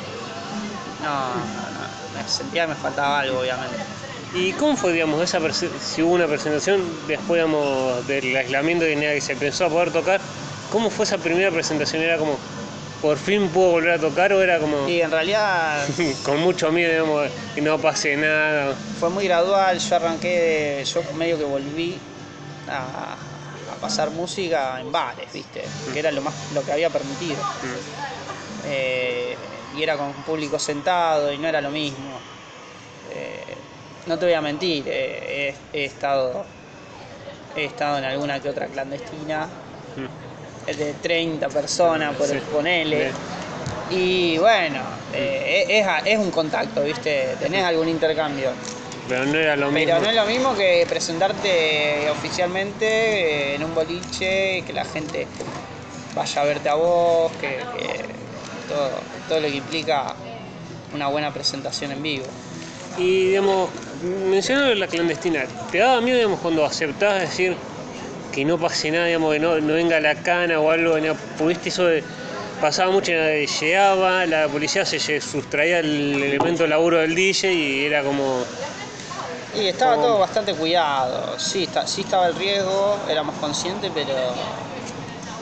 [1.03, 3.77] No, no, no, me sentía que me faltaba algo, obviamente.
[4.35, 9.21] ¿Y cómo fue, digamos, esa si hubo una presentación después, digamos, del aislamiento de que
[9.21, 10.21] se pensó a poder tocar?
[10.71, 12.03] ¿Cómo fue esa primera presentación?
[12.03, 12.39] ¿Era como,
[13.03, 15.85] por fin puedo volver a tocar o era como Y en realidad
[16.25, 18.75] con mucho miedo, digamos, y no pase nada?
[18.99, 21.99] fue muy gradual, yo arranqué, yo medio que volví
[22.69, 27.43] a, a pasar música en bares, viste, que era lo más lo que había permitido.
[28.65, 29.37] Eh,
[29.75, 32.21] y era con un público sentado y no era lo mismo.
[33.11, 33.57] Eh,
[34.07, 36.47] no te voy a mentir, eh, he, he estado
[37.57, 39.49] he estado en alguna que otra clandestina
[39.97, 40.07] eh,
[40.79, 42.39] de 30 personas por Sí.
[42.53, 43.11] ponele.
[43.91, 47.35] Y bueno, eh, es, es un contacto, ¿viste?
[47.41, 48.51] Tenés algún intercambio.
[49.09, 49.87] Pero no era lo mismo.
[49.95, 55.27] Pero no es lo mismo que presentarte oficialmente en un boliche, que la gente
[56.15, 58.05] vaya a verte a vos, que, que
[58.69, 58.91] todo,
[59.29, 60.15] todo lo que implica
[60.95, 62.27] una buena presentación en vivo.
[62.97, 63.71] Y digamos,
[64.29, 67.57] mencionando la clandestina, ¿te daba miedo digamos, cuando aceptabas decir
[68.33, 70.97] que no pase nada, digamos, que no, no venga la cana o algo?
[70.97, 72.03] digamos, ¿Pudiste eso de,
[72.61, 78.45] pasaba mucho, llegaba, la policía se sustraía el elemento laburo del DJ y era como,
[79.55, 84.15] Y estaba Como- todo bastante cuidado, sí, está, sí estaba el riesgo, éramos conscientes, pero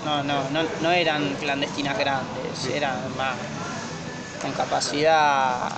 [0.05, 3.37] no, no, no, no eran clandestinas grandes, eran más
[4.41, 5.69] con capacidad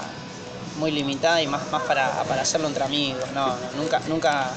[0.77, 4.53] muy limitada y más, más para, para hacerlo entre amigos, no, no, nunca, nunca,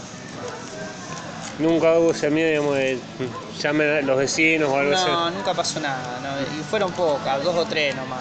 [1.60, 3.00] nunca hubo ese miedo, digamos, de
[3.60, 5.36] llamen a los vecinos o algo no, así.
[5.36, 8.20] nunca pasó nada, no, y fueron pocas, dos o tres nomás,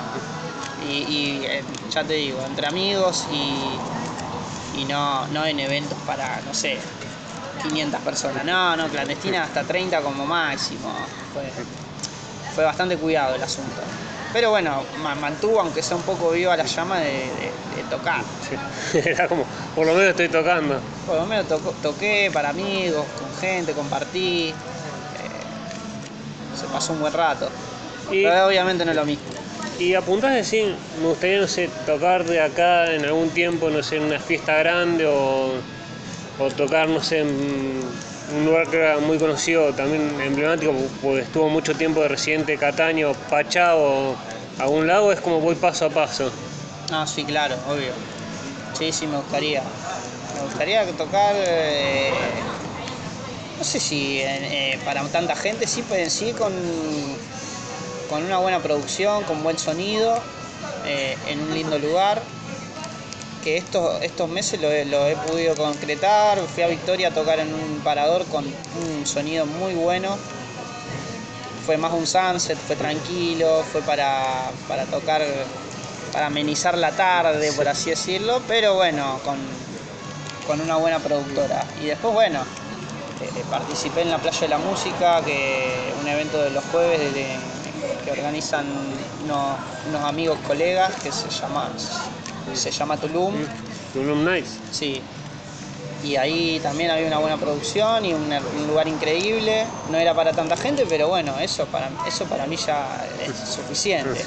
[0.87, 6.41] y, y, eh, ya te digo, entre amigos y, y no, no en eventos para,
[6.43, 6.79] no sé,
[7.63, 10.93] 500 personas, no, no, clandestina hasta 30 como máximo,
[11.33, 11.51] fue,
[12.55, 13.81] fue bastante cuidado el asunto.
[14.33, 18.23] Pero bueno, ma- mantuvo, aunque sea un poco viva la llama de, de- de tocar.
[18.49, 18.99] Sí.
[19.09, 20.81] Era como, por lo menos estoy tocando.
[21.07, 21.47] Por lo menos
[21.83, 24.49] toqué para amigos, con gente, compartí.
[24.49, 24.55] eh,
[26.59, 27.49] se pasó un buen rato.
[28.11, 29.25] Y, Pero obviamente no es lo mismo.
[29.79, 33.83] y apuntás a decir, me gustaría, no sé, tocar de acá en algún tiempo, no
[33.83, 35.53] sé, en una fiesta grande o,
[36.39, 37.83] o tocar, no sé, en
[38.35, 43.13] un lugar que era muy conocido, también emblemático, porque estuvo mucho tiempo de residente Cataño,
[43.29, 44.17] Pachá o
[44.59, 46.31] algún lado, es como voy paso a paso.
[46.91, 47.93] No, sí, claro, obvio.
[48.79, 49.63] Sí, sí, me gustaría.
[50.35, 51.35] Me gustaría tocar.
[51.37, 52.13] eh,
[53.59, 56.53] no sé si eh, para tanta gente, sí, pero en sí con,
[58.09, 60.21] con una buena producción, con buen sonido,
[60.85, 62.23] eh, en un lindo lugar.
[63.43, 66.39] Que estos, estos meses lo, he- podido concretar.
[66.47, 70.17] Fui a Victoria a tocar en un parador con un sonido muy bueno.
[71.67, 75.23] Fue más un sunset, fue tranquilo, fue para, para tocar
[76.13, 79.39] para amenizar la tarde, por así decirlo, pero bueno, con,
[80.47, 81.65] con una buena productora.
[81.81, 82.43] Y después, bueno,
[83.23, 87.01] eh, participé en la Playa de la Música, que un evento de los jueves
[88.05, 88.67] que organizan
[89.25, 89.57] unos,
[89.89, 91.71] unos amigos colegas que se llama,
[92.57, 93.35] se llama Tulum.
[93.93, 94.59] Tulum Nights.
[94.71, 95.01] Sí.
[96.05, 99.65] Y ahí también había una buena producción y un, un lugar increíble.
[99.91, 104.21] No era para tanta gente, pero bueno, eso para, eso para mí ya es suficiente.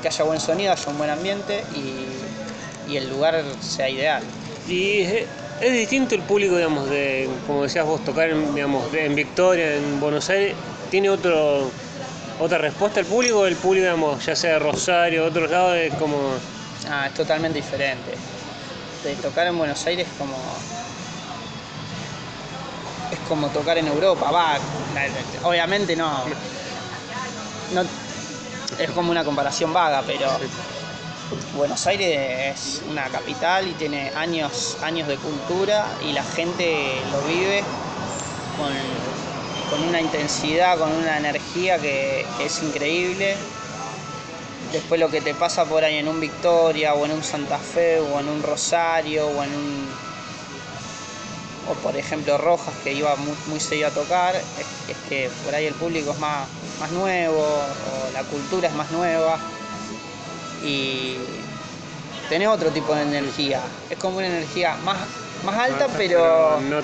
[0.00, 4.22] Que haya buen sonido, haya un buen ambiente y, y el lugar sea ideal.
[4.66, 5.26] Y es,
[5.60, 9.76] es distinto el público, digamos, de, como decías vos, tocar en, digamos, de- en Victoria,
[9.76, 10.54] en Buenos Aires,
[10.90, 11.70] tiene otro,
[12.40, 16.32] otra respuesta al público, el público, digamos, ya sea de Rosario, otros lados, es como...
[16.88, 18.16] Ah, es totalmente diferente.
[19.04, 20.36] De tocar en Buenos Aires es como.
[23.10, 24.58] Es como tocar en Europa, va.
[25.42, 26.24] Obviamente no.
[27.72, 27.82] no
[28.78, 30.28] es como una comparación vaga, pero
[31.54, 37.20] Buenos Aires es una capital y tiene años, años de cultura y la gente lo
[37.22, 37.62] vive
[38.56, 38.72] con,
[39.70, 43.36] con una intensidad, con una energía que, que es increíble
[44.72, 47.98] después lo que te pasa por ahí en un Victoria o en un Santa Fe
[47.98, 49.90] o en un Rosario o en un
[51.68, 54.44] o por ejemplo Rojas que iba muy, muy seguido a tocar es,
[54.88, 56.48] es, que por ahí el público es más,
[56.80, 59.38] más nuevo o la cultura es más nueva
[60.64, 61.16] y
[62.28, 63.60] tenés otro tipo de energía.
[63.88, 64.98] Es como una energía más,
[65.44, 66.82] más alta pero no-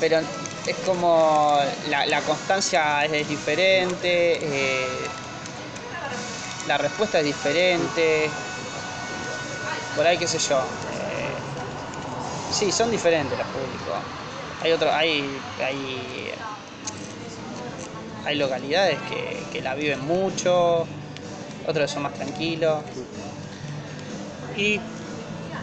[0.00, 0.20] pero
[0.66, 1.58] es como
[1.88, 5.06] la, la constancia es, diferente, eh,
[6.66, 8.30] la respuesta es diferente,
[9.96, 10.58] por ahí qué sé yo.
[10.58, 10.62] eh,
[12.52, 13.98] sí, son diferentes los públicos.
[14.62, 15.24] Hay otro, hay,
[15.60, 16.30] hay,
[18.24, 20.86] hay localidades que, que la viven mucho,
[21.66, 22.82] otros son más tranquilos.
[24.56, 24.80] ¿Y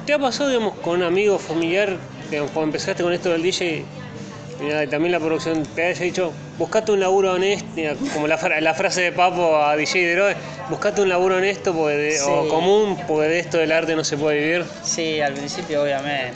[0.06, 1.98] te ha pasado, digamos, con un amigo familiar,
[2.30, 3.86] cuando empezaste con esto del DJ,
[4.62, 7.68] y también la producción, te haya dicho, buscate un laburo honesto,
[8.14, 10.36] como la, la frase de Papo a DJ de Heroe,
[10.70, 12.26] buscate un laburo honesto porque de- Sí.
[12.28, 14.66] o común, porque de esto del arte no se puede vivir?
[14.84, 16.30] Sí, al principio obviamente.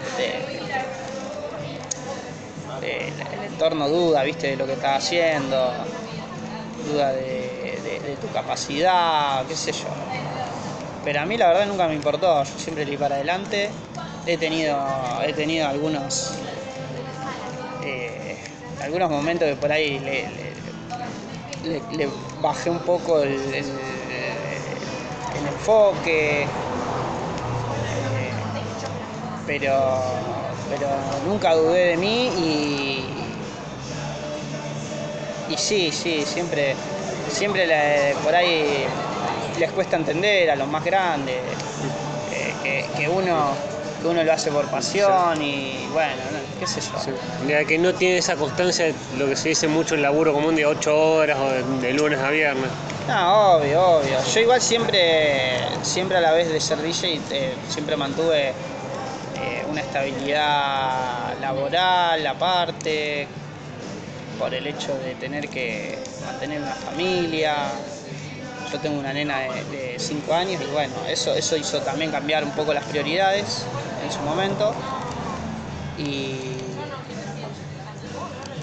[2.82, 2.90] el,
[3.40, 5.72] el entorno duda, viste, de lo que estás haciendo,
[6.90, 9.88] duda de, de- de tu capacidad, qué sé yo.
[11.04, 13.70] Pero a mí la verdad nunca me importó, yo siempre le para adelante.
[14.26, 14.82] He tenido,
[15.26, 16.32] he tenido algunos,
[17.84, 18.13] eh,
[18.84, 20.24] algunos momentos que por ahí le,
[21.64, 22.10] le- le- le
[22.42, 23.80] bajé un poco el, el-
[25.40, 26.44] el enfoque.
[26.44, 26.48] Eh,
[29.48, 30.02] pero,
[30.70, 30.88] pero
[31.26, 33.06] nunca dudé de mí y,
[35.54, 36.76] y sí, sí, siempre,
[37.30, 38.86] siempre le- por ahí
[39.60, 41.36] les cuesta entender a los más grandes
[42.32, 43.54] eh, que, que uno,
[44.02, 47.00] que uno lo hace por pasión y bueno, no, qué sé yo.
[47.00, 47.12] Sí.
[47.68, 50.98] Que no tiene esa constancia, lo que se dice mucho el laburo común de 8
[50.98, 52.70] horas o de, de lunes a viernes.
[53.08, 54.18] No, obvio, obvio.
[54.34, 59.82] Yo igual siempre, siempre a la vez de ser DJ, eh, siempre mantuve eh, una
[59.82, 63.28] estabilidad laboral aparte,
[64.40, 67.56] por el hecho de tener que mantener una familia.
[68.72, 72.52] Yo tengo una nena de 5 años y bueno, eso, eso hizo también cambiar un
[72.52, 73.66] poco las prioridades
[74.04, 74.74] en su momento.
[75.98, 76.36] Y,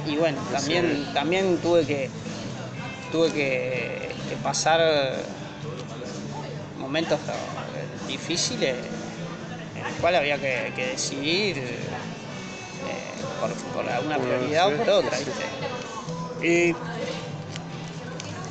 [0.07, 2.11] y bueno, también, también tuve que,
[3.13, 4.81] tuve que, que pasar
[6.79, 7.21] momentos
[8.09, 8.75] difíciles
[9.77, 11.77] en los cuales había que, que decidir eh,
[13.41, 15.19] por, por alguna prioridad sí, o por otra.
[16.43, 16.75] Y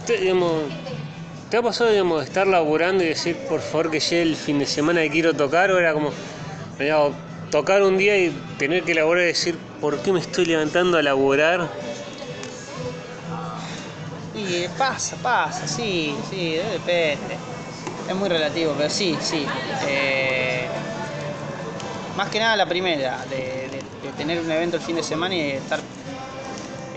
[0.05, 0.63] te, digamos,
[1.49, 4.59] ¿te ha pasado digamos, de estar laburando y decir, por favor, que llegue el fin
[4.59, 5.71] de semana que quiero tocar?
[5.71, 6.11] ¿O era como,
[6.79, 7.13] digamos,
[7.51, 11.01] tocar un día y tener que laburar y decir, ¿por qué me estoy levantando a
[11.01, 11.67] laburar?
[14.35, 17.37] Y pasa, pasa, sí, sí, depende.
[18.07, 19.45] Es muy relativo, pero sí, sí.
[19.87, 20.67] Eh,
[22.15, 23.69] más que nada la primera, de,
[24.17, 25.79] tener un evento el fin de semana y estar,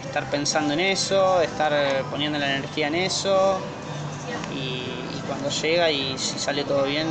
[0.05, 3.59] estar pensando en eso, estar eh, poniendo la energía en eso.
[4.55, 7.07] Y, y cuando llega y si sale todo bien,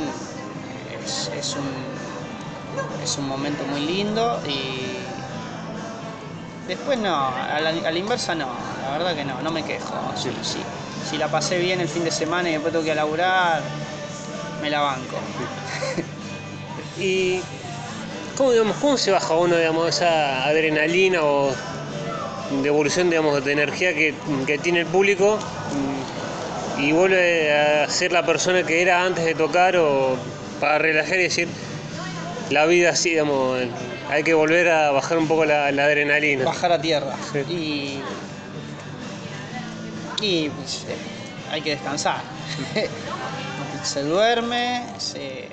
[1.04, 2.01] es, es un,
[3.02, 4.98] es un momento muy lindo y
[6.68, 8.48] después no, a la, a la inversa no,
[8.84, 9.94] la verdad que no, no me quejo.
[10.16, 10.62] Si, si-
[11.10, 13.60] si la pasé bien el fin de semana y después tengo que laburar,
[14.62, 15.16] me la banco.
[16.98, 17.40] ¿Y
[18.36, 21.52] cómo, digamos, cómo se baja uno, digamos, esa adrenalina o
[22.62, 24.14] devolución, digamos, de energía que,
[24.46, 25.38] que tiene el público
[26.78, 30.16] y vuelve a ser la persona que era antes de tocar o
[30.60, 31.48] para relajar y decir,
[32.52, 33.60] la vida así, digamos,
[34.10, 36.44] hay que volver a bajar un poco la, la adrenalina.
[36.44, 37.16] bajar a tierra.
[37.32, 37.38] Sí.
[40.20, 40.96] Y, y pues, eh,
[41.50, 42.20] hay que descansar.
[43.84, 45.48] se duerme, se,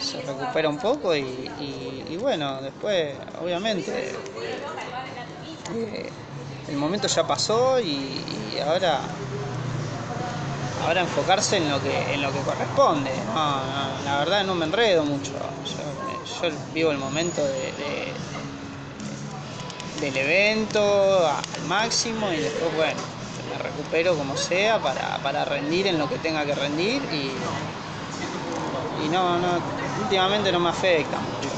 [0.00, 4.10] se recupera un poco y, y- y bueno, después, obviamente,
[5.74, 6.10] eh,
[6.68, 8.20] el momento ya pasó y,
[8.54, 9.00] y ahora
[10.84, 13.10] ahora enfocarse en lo que en lo que corresponde
[14.04, 15.32] la verdad no me enredo mucho
[15.70, 18.12] yo, vivo el momento de, de-
[20.00, 23.00] del evento al máximo y después bueno
[23.50, 27.32] me recupero como sea para, para rendir en lo que tenga que rendir y,
[29.04, 29.60] y no, no,
[30.00, 31.48] últimamente no me afecta mucho.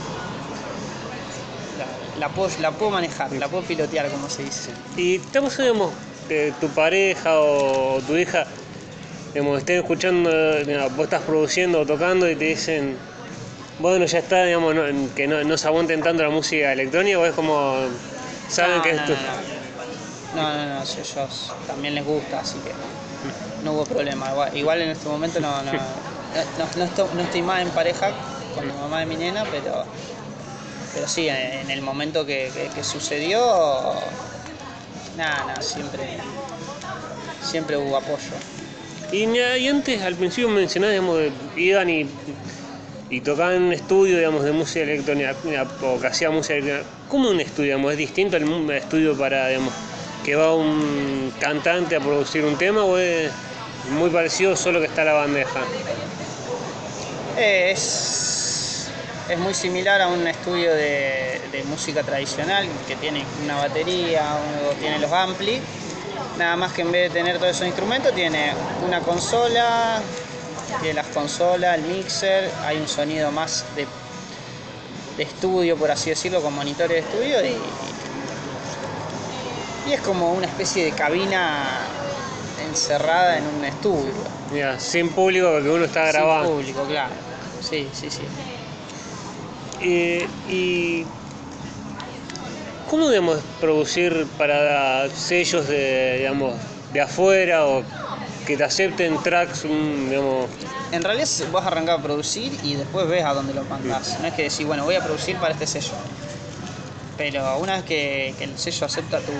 [2.18, 4.70] La, puedo, la puedo manejar, la puedo pilotear como se dice.
[4.96, 5.92] Y estamos, digamos,
[6.28, 8.46] que tu pareja o tu hija,
[9.34, 10.30] digamos, estén escuchando,
[10.64, 12.98] digamos, vos estás produciendo o tocando y te dicen,
[13.78, 17.26] bueno, ya está, digamos, no- que no, no se aguanten tanto la música electrónica, o
[17.26, 17.90] es como,
[18.48, 19.14] saben no, que no, esto...
[19.14, 19.42] no,
[20.32, 22.74] no, no, no, ellos también les gusta, así que
[23.62, 24.30] no hubo problema.
[24.30, 25.72] Igual, igual en este momento no, no,
[26.56, 28.14] no, estoy, no estoy más en pareja
[28.52, 29.86] con la mamá de mi nena, pero,
[30.92, 33.40] pero sí, en, en el momento que, que- que sucedió,
[35.14, 36.24] nada, nada, siempre,
[37.38, 38.36] siempre hubo apoyo.
[39.14, 39.26] Y,
[39.68, 40.48] antes, al principio
[41.16, 42.06] de- iban y,
[43.10, 45.34] y tocaban un estudio, digamos, de música electrónica,
[45.82, 46.88] o que hacía música electrónica.
[47.08, 49.72] ¿Cómo un estudio, digamos, es distinto al estudio para, digamos,
[50.24, 53.30] que va un cantante a producir un tema o es
[53.90, 55.60] muy parecido, solo que está la bandeja?
[57.36, 58.88] Eh, Es,
[59.28, 64.70] es muy similar a un estudio de, de música tradicional que tiene una batería, uno
[64.80, 65.60] tiene los ampli.
[66.38, 68.52] Nada más que en vez de tener todos esos instrumentos, tiene
[68.84, 70.00] una consola,
[70.80, 73.86] tiene las consolas, el mixer, hay un sonido más de,
[75.16, 77.56] de estudio, por así decirlo, con monitores de estudio y,
[79.90, 81.62] y es como una especie de cabina
[82.68, 84.12] encerrada en un estudio.
[84.50, 86.48] Mira, sin público porque uno está grabando.
[86.48, 87.14] Sin público, claro.
[87.60, 88.22] Sí, sí, sí.
[89.80, 91.06] Eh, y
[92.90, 96.54] ¿cómo debemos producir para sellos de, digamos,
[96.92, 97.82] de afuera o
[98.46, 100.48] que te acepten tracks, digamos,
[100.92, 104.18] En realidad vos arrancás a producir y después ves a dónde lo mandás.
[104.20, 105.92] No es que decís, bueno, voy a producir para este sello.
[107.16, 109.32] Pero una vez que, que el sello acepta tu,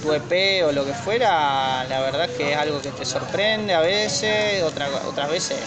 [0.00, 3.74] tu EP o lo que fuera, la verdad es que es algo que te sorprende
[3.74, 5.58] a veces, otra, otras veces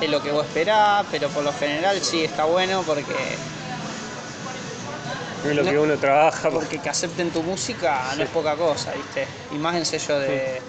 [0.00, 3.14] es lo que vos esperás, pero por lo general sí está bueno porque,
[5.50, 5.70] es lo No.
[5.70, 6.50] que uno trabaja?
[6.50, 9.26] porque que acepten tu música no es poca cosa, ¿viste?
[9.52, 10.60] Y más en sello de,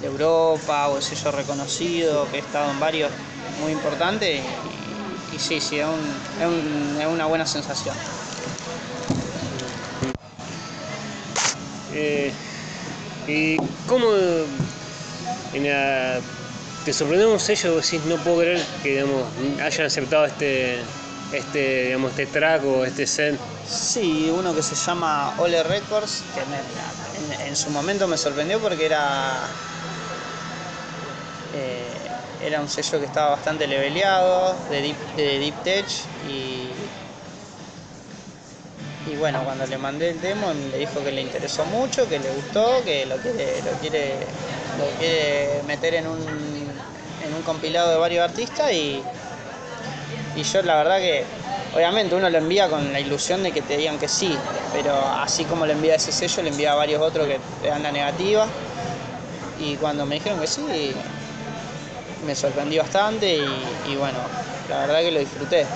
[0.00, 3.10] de Europa o el sello reconocido, que he estado en varios
[3.60, 4.40] muy importantes
[5.32, 7.96] y, y sí, sí, es, un- es un- es una buena sensación.
[11.94, 12.32] Eh,
[13.26, 13.56] ¿Y
[13.86, 14.12] cómo
[15.52, 16.20] en la-
[16.84, 19.24] te sorprendió un sello decís, no puedo creer que digamos,
[19.62, 20.80] hayan aceptado este,
[21.32, 23.38] este, digamos, este track o este set?
[23.68, 29.46] Sí, uno que se llama Ole Records, que en su momento me sorprendió porque era
[31.54, 31.86] eh,
[32.44, 35.86] era un sello que estaba bastante leveleado, de deep, de deep tech
[36.28, 36.70] y
[39.04, 42.30] y bueno, cuando le mandé el demo le dijo que le interesó mucho, que le
[42.30, 44.14] gustó, que lo quiere, lo quiere,
[44.78, 49.02] lo quiere meter en un, en un compilado de varios artistas y,
[50.36, 51.24] y yo la verdad que
[51.74, 54.36] obviamente uno lo envía con la ilusión de que te digan que sí,
[54.72, 57.82] pero así como le envía ese sello, le envía a varios otros que te dan
[57.82, 58.46] la negativa.
[59.58, 60.94] Y cuando me dijeron que sí,
[62.26, 64.18] me sorprendí bastante y, y bueno,
[64.68, 65.66] la verdad que lo disfruté.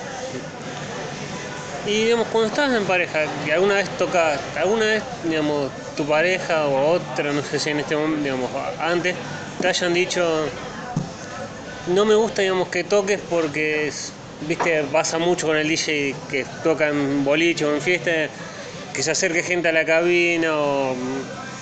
[1.87, 6.67] Y digamos, cuando estabas en pareja, que alguna vez tocas, alguna vez, digamos, tu pareja
[6.67, 8.51] o otra, no sé si en este momento, digamos,
[8.81, 9.15] antes,
[9.61, 10.49] te hayan dicho,
[11.87, 16.45] no me gusta, digamos, que toques porque, es- viste, pasa mucho con el DJ que
[16.63, 18.11] toca en boliche o en fiesta,
[18.93, 20.95] que se acerque gente a la cabina o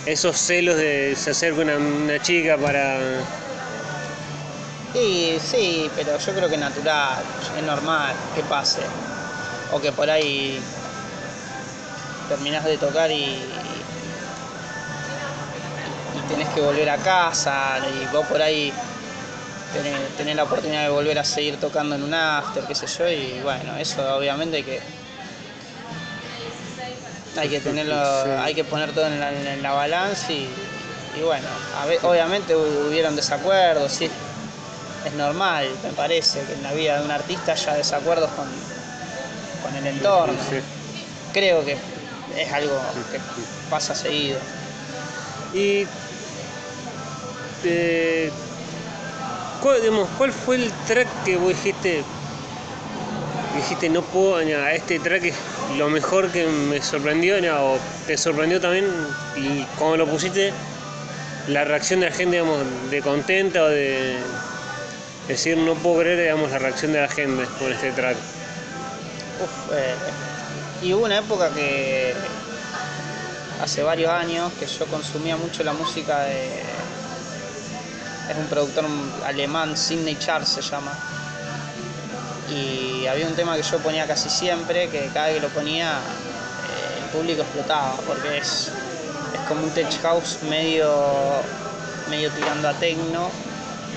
[0.07, 2.99] esos celos de se acerca una, una chica para...
[4.95, 7.25] Y sí, pero yo creo que es natural,
[7.57, 8.83] es normal que pase.
[9.73, 10.61] O que por ahí
[12.29, 13.25] terminás de tocar y,
[16.15, 18.73] y tenés que volver a casa y vos por ahí
[20.17, 23.41] tenés la oportunidad de volver a seguir tocando en un after, qué sé yo, y
[23.43, 24.81] bueno, eso obviamente hay que
[27.37, 27.97] hay que tenerlo,
[28.41, 30.49] hay que poner todo en la, en la balanza y,
[31.19, 31.47] y bueno,
[31.77, 34.09] a obviamente hu- hubieron desacuerdos, sí,
[35.05, 38.47] es normal, me parece, que en la vida de un artista haya desacuerdos con,
[39.65, 40.35] con el entorno.
[41.33, 41.77] Creo que
[42.37, 43.19] es algo que
[43.69, 44.39] pasa seguido.
[45.53, 45.87] Y
[47.65, 48.31] eh,
[49.65, 52.05] ¿cuál, digamos, ¿cuál fue el track que vos dijiste?
[53.57, 55.35] Dijiste no puedo, ña, este track es
[55.79, 58.85] lo mejor que me sorprendió, ña, o te sorprendió también
[59.37, 60.53] y cuando lo pusiste
[61.49, 62.59] la reacción de la gente, digamos,
[62.91, 64.19] de contenta o de
[65.29, 68.17] decir no puedo creer, digamos, la reacción de la gente con este track.
[69.43, 69.95] Uf, eh,
[70.83, 72.13] y hubo una época que,
[73.63, 76.51] hace varios años que yo consumía mucho la música de.
[78.31, 78.87] Es un productor
[79.25, 80.93] alemán, Sidney Charles se llama.
[82.51, 85.93] Y había un tema que yo ponía casi siempre, que cada vez que lo ponía
[85.99, 88.71] eh, el público explotaba, porque es,
[89.35, 91.43] es como un tech house medio,
[92.11, 93.31] medio tirando a techno,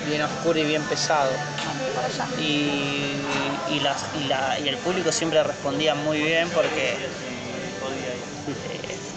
[0.08, 1.30] bien oscuro y bien pesado.
[2.38, 3.12] Y,
[3.70, 6.96] y, las- y la- y el público siempre respondía muy bien porque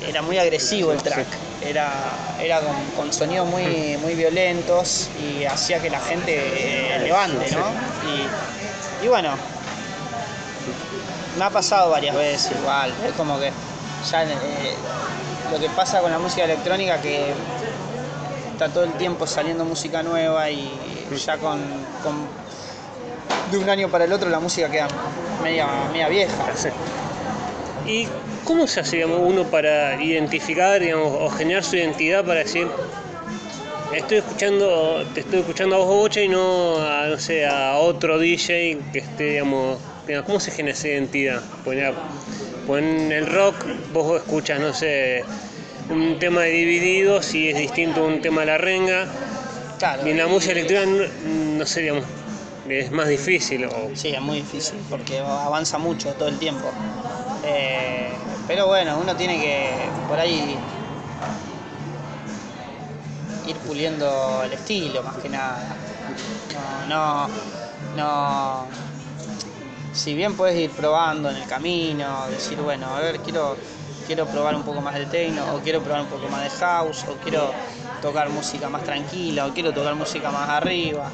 [0.08, 1.28] era muy agresivo el track,
[1.62, 7.52] era, era con, con sonidos muy, muy violentos y hacía que la gente eh, levante,
[7.52, 7.66] ¿no?
[8.10, 9.34] Y, y bueno,
[11.38, 13.52] me ha pasado varias veces igual, es como que
[14.10, 14.74] ya eh,
[15.52, 17.34] lo que pasa con la música electrónica que
[18.52, 20.72] está todo el tiempo saliendo música nueva y
[21.26, 21.60] ya con,
[22.04, 22.28] con-
[23.52, 24.88] de un año para el otro la música queda
[25.44, 26.44] media, media vieja.
[26.56, 26.70] Sí.
[27.86, 28.08] ¿Y
[28.52, 32.68] cómo se hace digamos, uno para identificar digamos, o generar su identidad para decir,
[33.96, 38.20] estoy escuchando, te estoy escuchando a vos Bocha y no a, no sé, a otro
[38.20, 41.42] DJ que esté, digamos, digamos, ¿cómo se genera esa identidad?
[41.64, 41.94] Pues, ya,
[42.68, 43.56] pues en el rock
[43.94, 45.24] vos escuchas, no sé,
[45.90, 49.08] un tema de divididos y es distinto a un tema de la renga.
[49.80, 50.06] Claro.
[50.06, 52.04] Y en la música electrónica, no, no sé, digamos,
[52.68, 53.64] es más difícil.
[53.64, 56.70] O, Sí, es muy difícil porque avanza mucho todo el tiempo.
[57.46, 58.10] Eh,
[58.48, 60.58] pero bueno, uno tiene que por ahí
[63.46, 65.76] ir puliendo el estilo más que nada.
[66.88, 67.28] No,
[67.96, 68.66] no.
[69.94, 73.58] Si bien puedes ir probando en el camino, decir, bueno, a ver, quiero,
[74.08, 77.06] quiero probar un poco más de techno, o quiero probar un poco más de house,
[77.10, 77.52] o quiero
[78.02, 81.10] tocar música más tranquila, o quiero tocar música más arriba.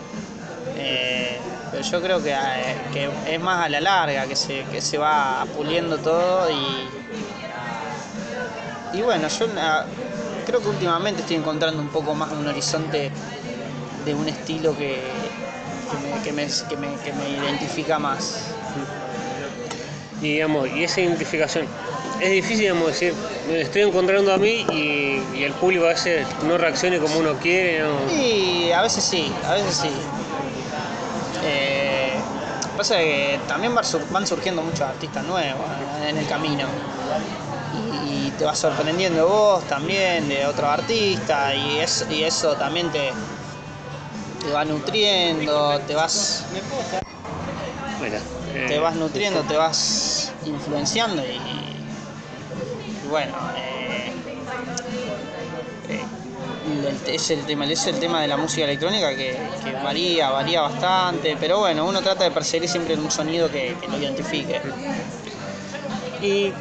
[0.78, 1.40] Eh,
[1.78, 4.98] pero yo creo que, eh, que es más a la larga, que se, que se
[4.98, 6.88] va puliendo todo y.
[8.98, 9.86] Y bueno, yo ah,
[10.48, 13.12] creo que últimamente estoy encontrando un poco más un horizonte
[14.06, 15.04] de un estilo que,
[16.24, 18.56] que, me, que, me, que, me, que me identifica más.
[20.22, 21.68] y, digamos, y esa identificación.
[22.20, 23.14] Es difícil digamos, decir,
[23.48, 27.34] me estoy encontrando a mí y, y el público a veces no reaccione como uno
[27.36, 27.82] quiere.
[27.82, 28.12] ¿no?
[28.12, 29.92] Y a veces sí, a veces sí.
[32.78, 36.06] Eh, pasa que también van sur- van surgiendo muchos artistas nuevos ¿no?
[36.06, 36.68] en el camino.
[38.06, 43.14] Y, te vas sorprendiendo vos también de otros artistas y, es, y eso también te,
[44.44, 46.46] te va nutriendo, te vas,
[48.54, 51.40] eh, te vas nutriendo, te vas influenciando y,
[53.04, 53.77] y bueno, eh, eh,
[57.08, 59.38] es, el tema, es el tema de la música electrónica que,
[59.84, 63.98] varía, varía bastante, pero bueno, uno trata de perseguir siempre un sonido que, que lo
[63.98, 64.62] identifique.
[66.22, 66.52] Y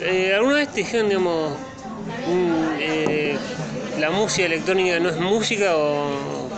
[0.00, 1.52] eh, alguna vez te dijeron, digamos,
[2.80, 3.36] eh,
[3.98, 6.48] la música electrónica no es música o,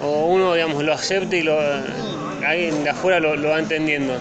[0.00, 1.58] o uno, digamos, lo acepta y lo,
[2.46, 4.14] alguien de afuera lo va entendiendo.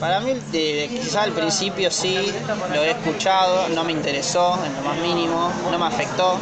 [0.00, 2.32] Para mí, de- de- quizás al principio sí,
[2.72, 6.38] lo he escuchado, no me interesó en lo más mínimo, no me afectó,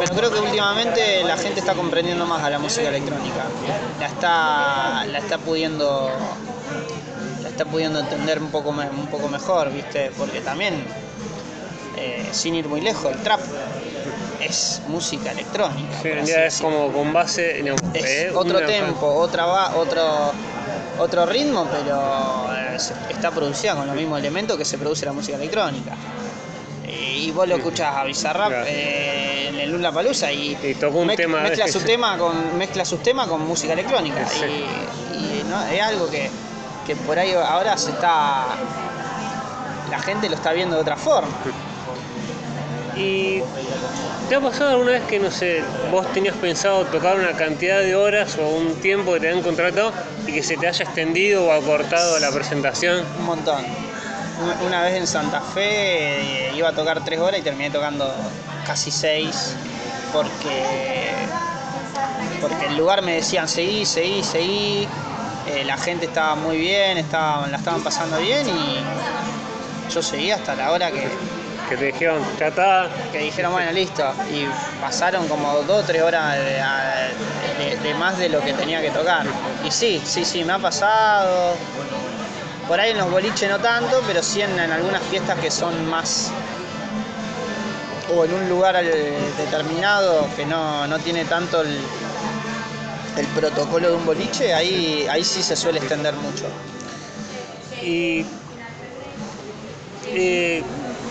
[0.00, 3.44] pero creo que últimamente la gente está comprendiendo más a la música electrónica,
[4.00, 6.10] la está, la está pudiendo,
[7.42, 10.10] la está pudiendo entender un poco, un poco mejor, ¿viste?
[10.18, 10.74] Porque también,
[11.96, 13.40] eh, sin ir muy lejos, el trap
[14.40, 15.98] es música electrónica.
[16.02, 17.60] Sí, en es como con base,
[17.94, 20.32] Es eh, otro tempo, otra va, otro,
[20.98, 22.55] otro ritmo, pero eh,
[23.10, 25.92] está producida con los mismos elementos que se produce la música electrónica.
[26.84, 28.64] Eh, Y vos lo escuchás a Bizarrap Claro.
[28.68, 32.16] eh, en el Lula Palusa y, Y tocó un mez- tema de mezcla su tema
[32.18, 34.44] con mezcla sus temas con música electrónica Sí.
[34.44, 36.30] y, y no, es algo que,
[36.86, 38.44] que por ahí ahora se está
[39.90, 41.28] la gente lo está viendo de otra forma.
[42.96, 43.42] ¿Y
[44.28, 47.94] te ha pasado alguna vez que, no sé, vos tenías pensado tocar una cantidad de
[47.94, 49.92] horas o un tiempo que te han contratado
[50.26, 53.04] y que se te haya extendido o acortado la presentación?
[53.18, 53.64] Un montón.
[54.40, 58.12] Un- Una vez en Santa Fe eh, iba a tocar tres horas y terminé tocando
[58.66, 59.54] casi seis
[60.12, 61.12] porque,
[62.40, 64.88] porque el lugar me decían seguí, seguí, seguí.
[65.48, 68.80] eh, la gente estaba muy bien, estaban, la estaban pasando bien y
[69.94, 71.08] yo seguí hasta la hora que,
[71.68, 74.46] Que te dijeron, ya está, que dijeron bueno listo y
[74.80, 77.08] pasaron como dos o tres horas de, a-
[77.58, 79.26] de- de más de lo que tenía que tocar.
[79.66, 81.56] Y sí, sí, sí, me ha pasado.
[82.68, 85.88] Por ahí en los boliches no tanto pero sí en, en algunas fiestas que son
[85.88, 86.30] más
[88.14, 88.86] o en un lugar al-
[89.36, 91.78] determinado que no, no tiene tanto el,
[93.16, 96.46] el protocolo de un boliche ahí, ahí sí se suele extender mucho.
[97.82, 98.24] Y
[100.12, 100.62] eh,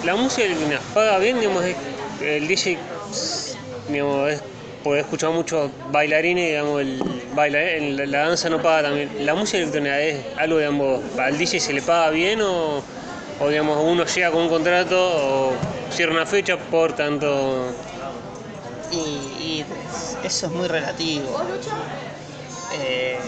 [0.06, 1.76] la música electrónica paga bien, digamos, es-
[2.22, 2.78] el DJ,
[3.90, 4.42] digamos, es,
[4.84, 7.02] porque he escuchado muchos bailarines, digamos, el
[7.36, 9.10] baila, en la, danza no paga también.
[9.26, 12.84] ¿La música electrónica es algo, digamos, al DJ se le paga bien o,
[13.50, 15.54] digamos, uno llega con un contrato o
[15.92, 17.74] cierra una fecha por tanto...
[18.92, 19.66] Y, y
[20.24, 21.42] eso es muy relativo.
[22.72, 23.20] Eh,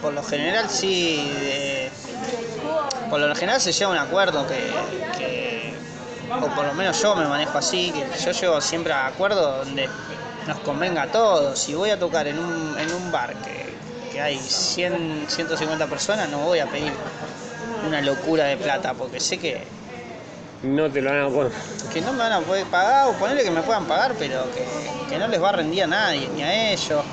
[0.00, 1.88] por lo general sí,
[3.10, 4.58] por lo general se llega a un acuerdo que,
[5.18, 5.72] que-
[6.40, 9.88] o por lo menos yo me manejo así, que yo llego siempre a acuerdos donde
[10.46, 11.58] nos convenga a todos.
[11.58, 13.66] Si voy a tocar en un, en un bar que,
[14.12, 16.92] que hay 100, 150 personas, no voy a pedir
[17.86, 19.62] una locura de plata, porque sé que,
[20.62, 21.52] No te lo van a poner.
[21.92, 24.64] que no me van a poder pagar o ponerle que me puedan pagar, pero que,
[25.10, 27.04] que no les va a rendir a nadie, ni a ellos.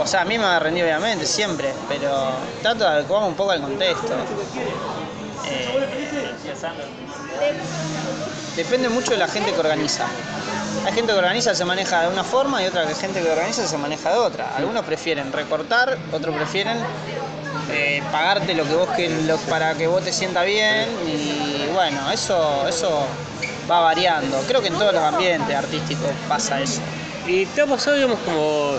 [0.00, 2.30] O sea, a mí me va a rendir obviamente, siempre, pero
[2.62, 4.14] trato de adecuarme un poco al contexto.
[5.48, 5.86] Eh,
[8.56, 10.06] depende mucho de la gente que organiza.
[10.84, 13.66] Hay gente que organiza se maneja de una forma y otra que gente que organiza
[13.66, 14.54] se maneja de otra.
[14.56, 16.78] Algunos prefieren recortar, otros prefieren
[17.70, 19.10] eh, pagarte lo que vos que,
[19.48, 23.06] para que vos te sienta bien y bueno, eso, eso
[23.70, 24.38] va variando.
[24.46, 26.80] Creo que en todos los ambientes artísticos pasa eso.
[27.26, 28.76] ¿Y te ha pasado, digamos, como...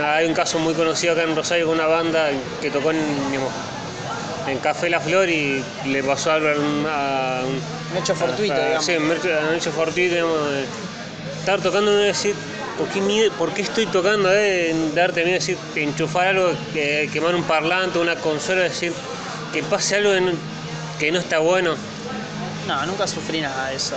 [0.00, 2.30] hay un caso muy conocido acá en Rosario con una banda
[2.60, 3.00] que tocó en,
[4.62, 6.86] Café La Flor y le pasó algo a un...
[6.88, 8.84] a un- hecho fortuito, a- a- digamos.
[8.86, 9.12] Sí, un
[9.54, 10.38] hecho, fortuito, digamos,
[11.38, 12.34] estar tocando y decir,
[12.78, 14.28] ¿por qué, miedo- por qué estoy tocando?
[14.32, 14.74] Eh?
[14.94, 18.92] Darte miedo, decir, enchufar algo, que, quemar un parlante, una consola, decir,
[19.52, 20.38] que pase algo en-
[20.98, 21.74] que no está bueno.
[22.66, 23.96] No, nunca sufrí nada de eso.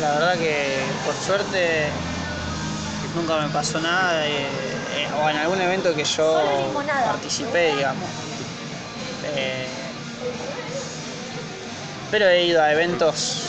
[0.00, 1.86] La verdad que por suerte
[3.14, 4.48] nunca me pasó nada eh,
[4.96, 6.72] eh, o en algún evento que yo
[7.04, 8.08] participé, digamos.
[9.24, 9.68] Eh,
[12.10, 13.44] pero he ido a eventos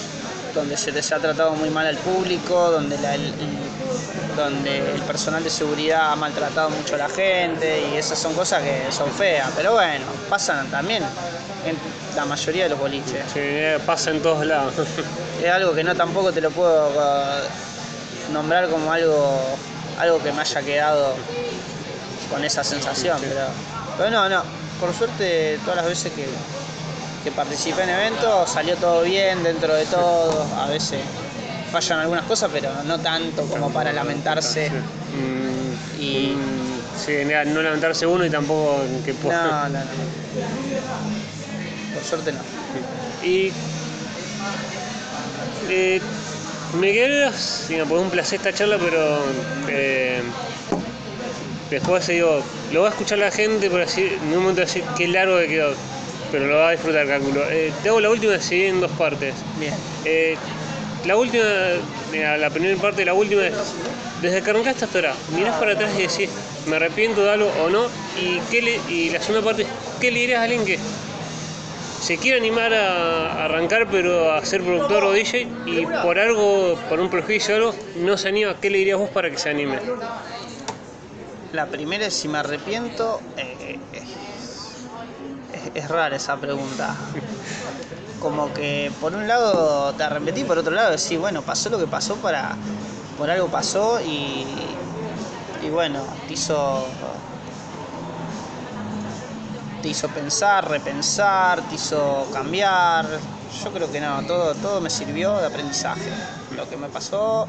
[0.53, 5.01] donde se les ha tratado muy mal al público, donde, la- el, el- donde el
[5.01, 9.11] personal de seguridad ha maltratado mucho a la gente y esas son cosas que son
[9.11, 9.51] feas.
[9.55, 11.03] Pero bueno, pasan también
[11.65, 11.77] en
[12.15, 13.25] la mayoría de los boliches.
[13.31, 13.39] Sí,
[13.85, 14.73] pasa en todos lados.
[15.41, 17.41] Es algo que no tampoco te lo puedo uh,
[18.33, 19.39] nombrar como algo,
[19.99, 21.15] algo que me haya quedado
[22.29, 23.25] con esa sensación, Sí.
[23.29, 23.47] pero,
[23.97, 24.43] pero no, no.
[24.79, 26.27] Por suerte todas las veces que,
[27.23, 30.45] que participé en eventos salió todo bien dentro de todo.
[30.59, 30.99] A veces
[31.71, 34.69] fallan algunas cosas, pero no tanto como para lamentarse.
[34.71, 37.13] Mm, Y- mm, sí,
[37.47, 39.69] no levantarse uno y tampoco que pueda.
[39.69, 39.85] No, no, no.
[41.93, 42.39] Por suerte no.
[43.21, 43.53] Y
[45.69, 46.01] eh,
[46.75, 49.19] me quedé, pues un placer esta charla, pero
[49.69, 50.21] eh,
[51.69, 55.07] después digo, lo va a escuchar la gente, por así, en un momento decir qué
[55.07, 55.73] largo que quedó,
[56.31, 57.43] pero lo va a disfrutar, cálculo.
[57.49, 59.33] Eh, te hago la última, sí, en dos partes.
[59.59, 59.73] Bien.
[60.05, 60.35] Eh,
[61.05, 61.43] la última,
[62.11, 63.53] mira, la primera parte la última es,
[64.21, 66.29] desde que arrancaste hasta ahora, mirás para atrás y decís,
[66.65, 67.87] me arrepiento de algo o no,
[68.19, 69.67] y, qué le, y la segunda parte es,
[69.99, 70.79] ¿qué le dirías a alguien que
[72.03, 76.99] se quiere animar a arrancar pero a ser productor o DJ y por algo, por
[76.99, 78.59] un prejuicio o algo, no se anima?
[78.59, 79.79] ¿Qué le dirías vos para que se anime?
[81.53, 83.21] La primera es si me arrepiento.
[83.37, 84.03] eh, es,
[85.75, 86.93] es rara esa pregunta.
[88.19, 91.87] Como que por un lado te arrepentí, por otro lado decís, bueno, pasó lo que
[91.87, 92.55] pasó para.
[93.17, 94.45] Por algo pasó y.
[95.61, 96.85] Y bueno, te hizo.
[99.83, 103.05] Te hizo pensar, repensar, te hizo cambiar.
[103.63, 106.09] Yo creo que no, todo, todo me sirvió de aprendizaje.
[106.55, 107.47] Lo que me pasó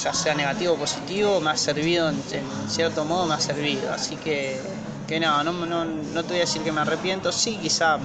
[0.00, 2.22] ya sea negativo o positivo, me ha servido, en,
[2.68, 3.92] cierto modo me ha servido.
[3.92, 4.60] Así que,
[5.08, 7.98] que no, no, no, no te voy a decir que me arrepiento, sí, quizá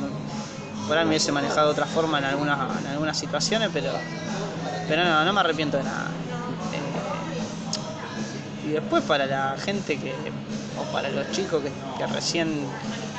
[0.88, 3.92] por ahí me hubiese manejado de otra forma en algunas, en algunas situaciones, pero,
[4.88, 6.10] pero no, no me arrepiento de nada.
[6.74, 10.14] Eh, y después para la gente que,
[10.78, 12.66] o para los chicos que, recién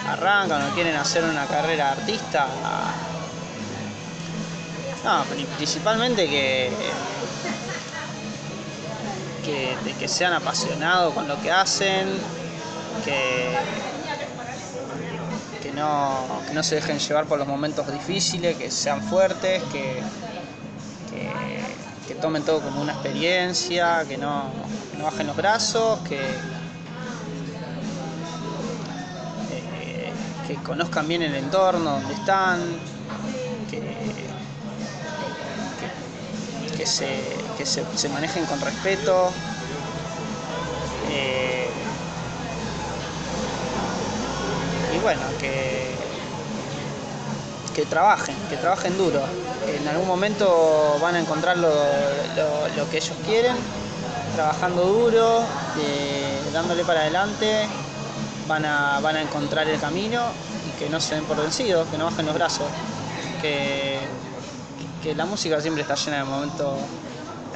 [0.08, 2.46] arrancan o quieren hacer una carrera artista,
[5.04, 6.70] no, pri- principalmente que
[9.98, 12.06] que, sean apasionados con lo que hacen,
[13.04, 13.56] que,
[15.62, 20.02] que, no, que no se dejen llevar por los momentos difíciles, que sean fuertes, que,
[21.10, 21.30] que,
[22.08, 24.50] que tomen todo como una experiencia, que no,
[24.90, 26.40] que no bajen los brazos, que,
[30.46, 32.58] que conozcan bien el entorno donde están,
[33.70, 33.80] que,
[36.76, 39.32] que, se, que se, manejen con respeto.
[41.10, 41.70] eh,
[44.94, 45.94] y bueno, que,
[47.74, 49.20] que trabajen, que trabajen duro.
[49.66, 53.56] En algún momento van a encontrar lo, lo- lo que ellos quieren,
[54.34, 55.40] trabajando duro,
[55.78, 57.66] eh, dándole para adelante,
[58.46, 60.22] van a, van a encontrar el camino
[60.66, 62.66] y que no se den por vencidos, que no bajen los brazos,
[63.40, 63.98] que,
[65.02, 66.78] que la música siempre está llena de momentos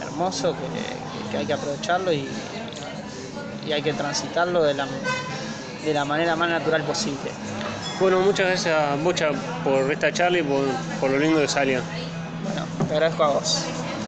[0.00, 2.28] hermosos, que, que hay que aprovecharlo y,
[3.66, 4.86] y hay que transitarlo de la,
[5.84, 7.30] de la manera más natural posible.
[8.00, 9.30] Bueno, muchas gracias Bocha
[9.62, 10.64] por esta charla y por,
[11.00, 11.82] por lo lindo que salió.
[12.44, 13.66] Bueno, te agradezco a vos.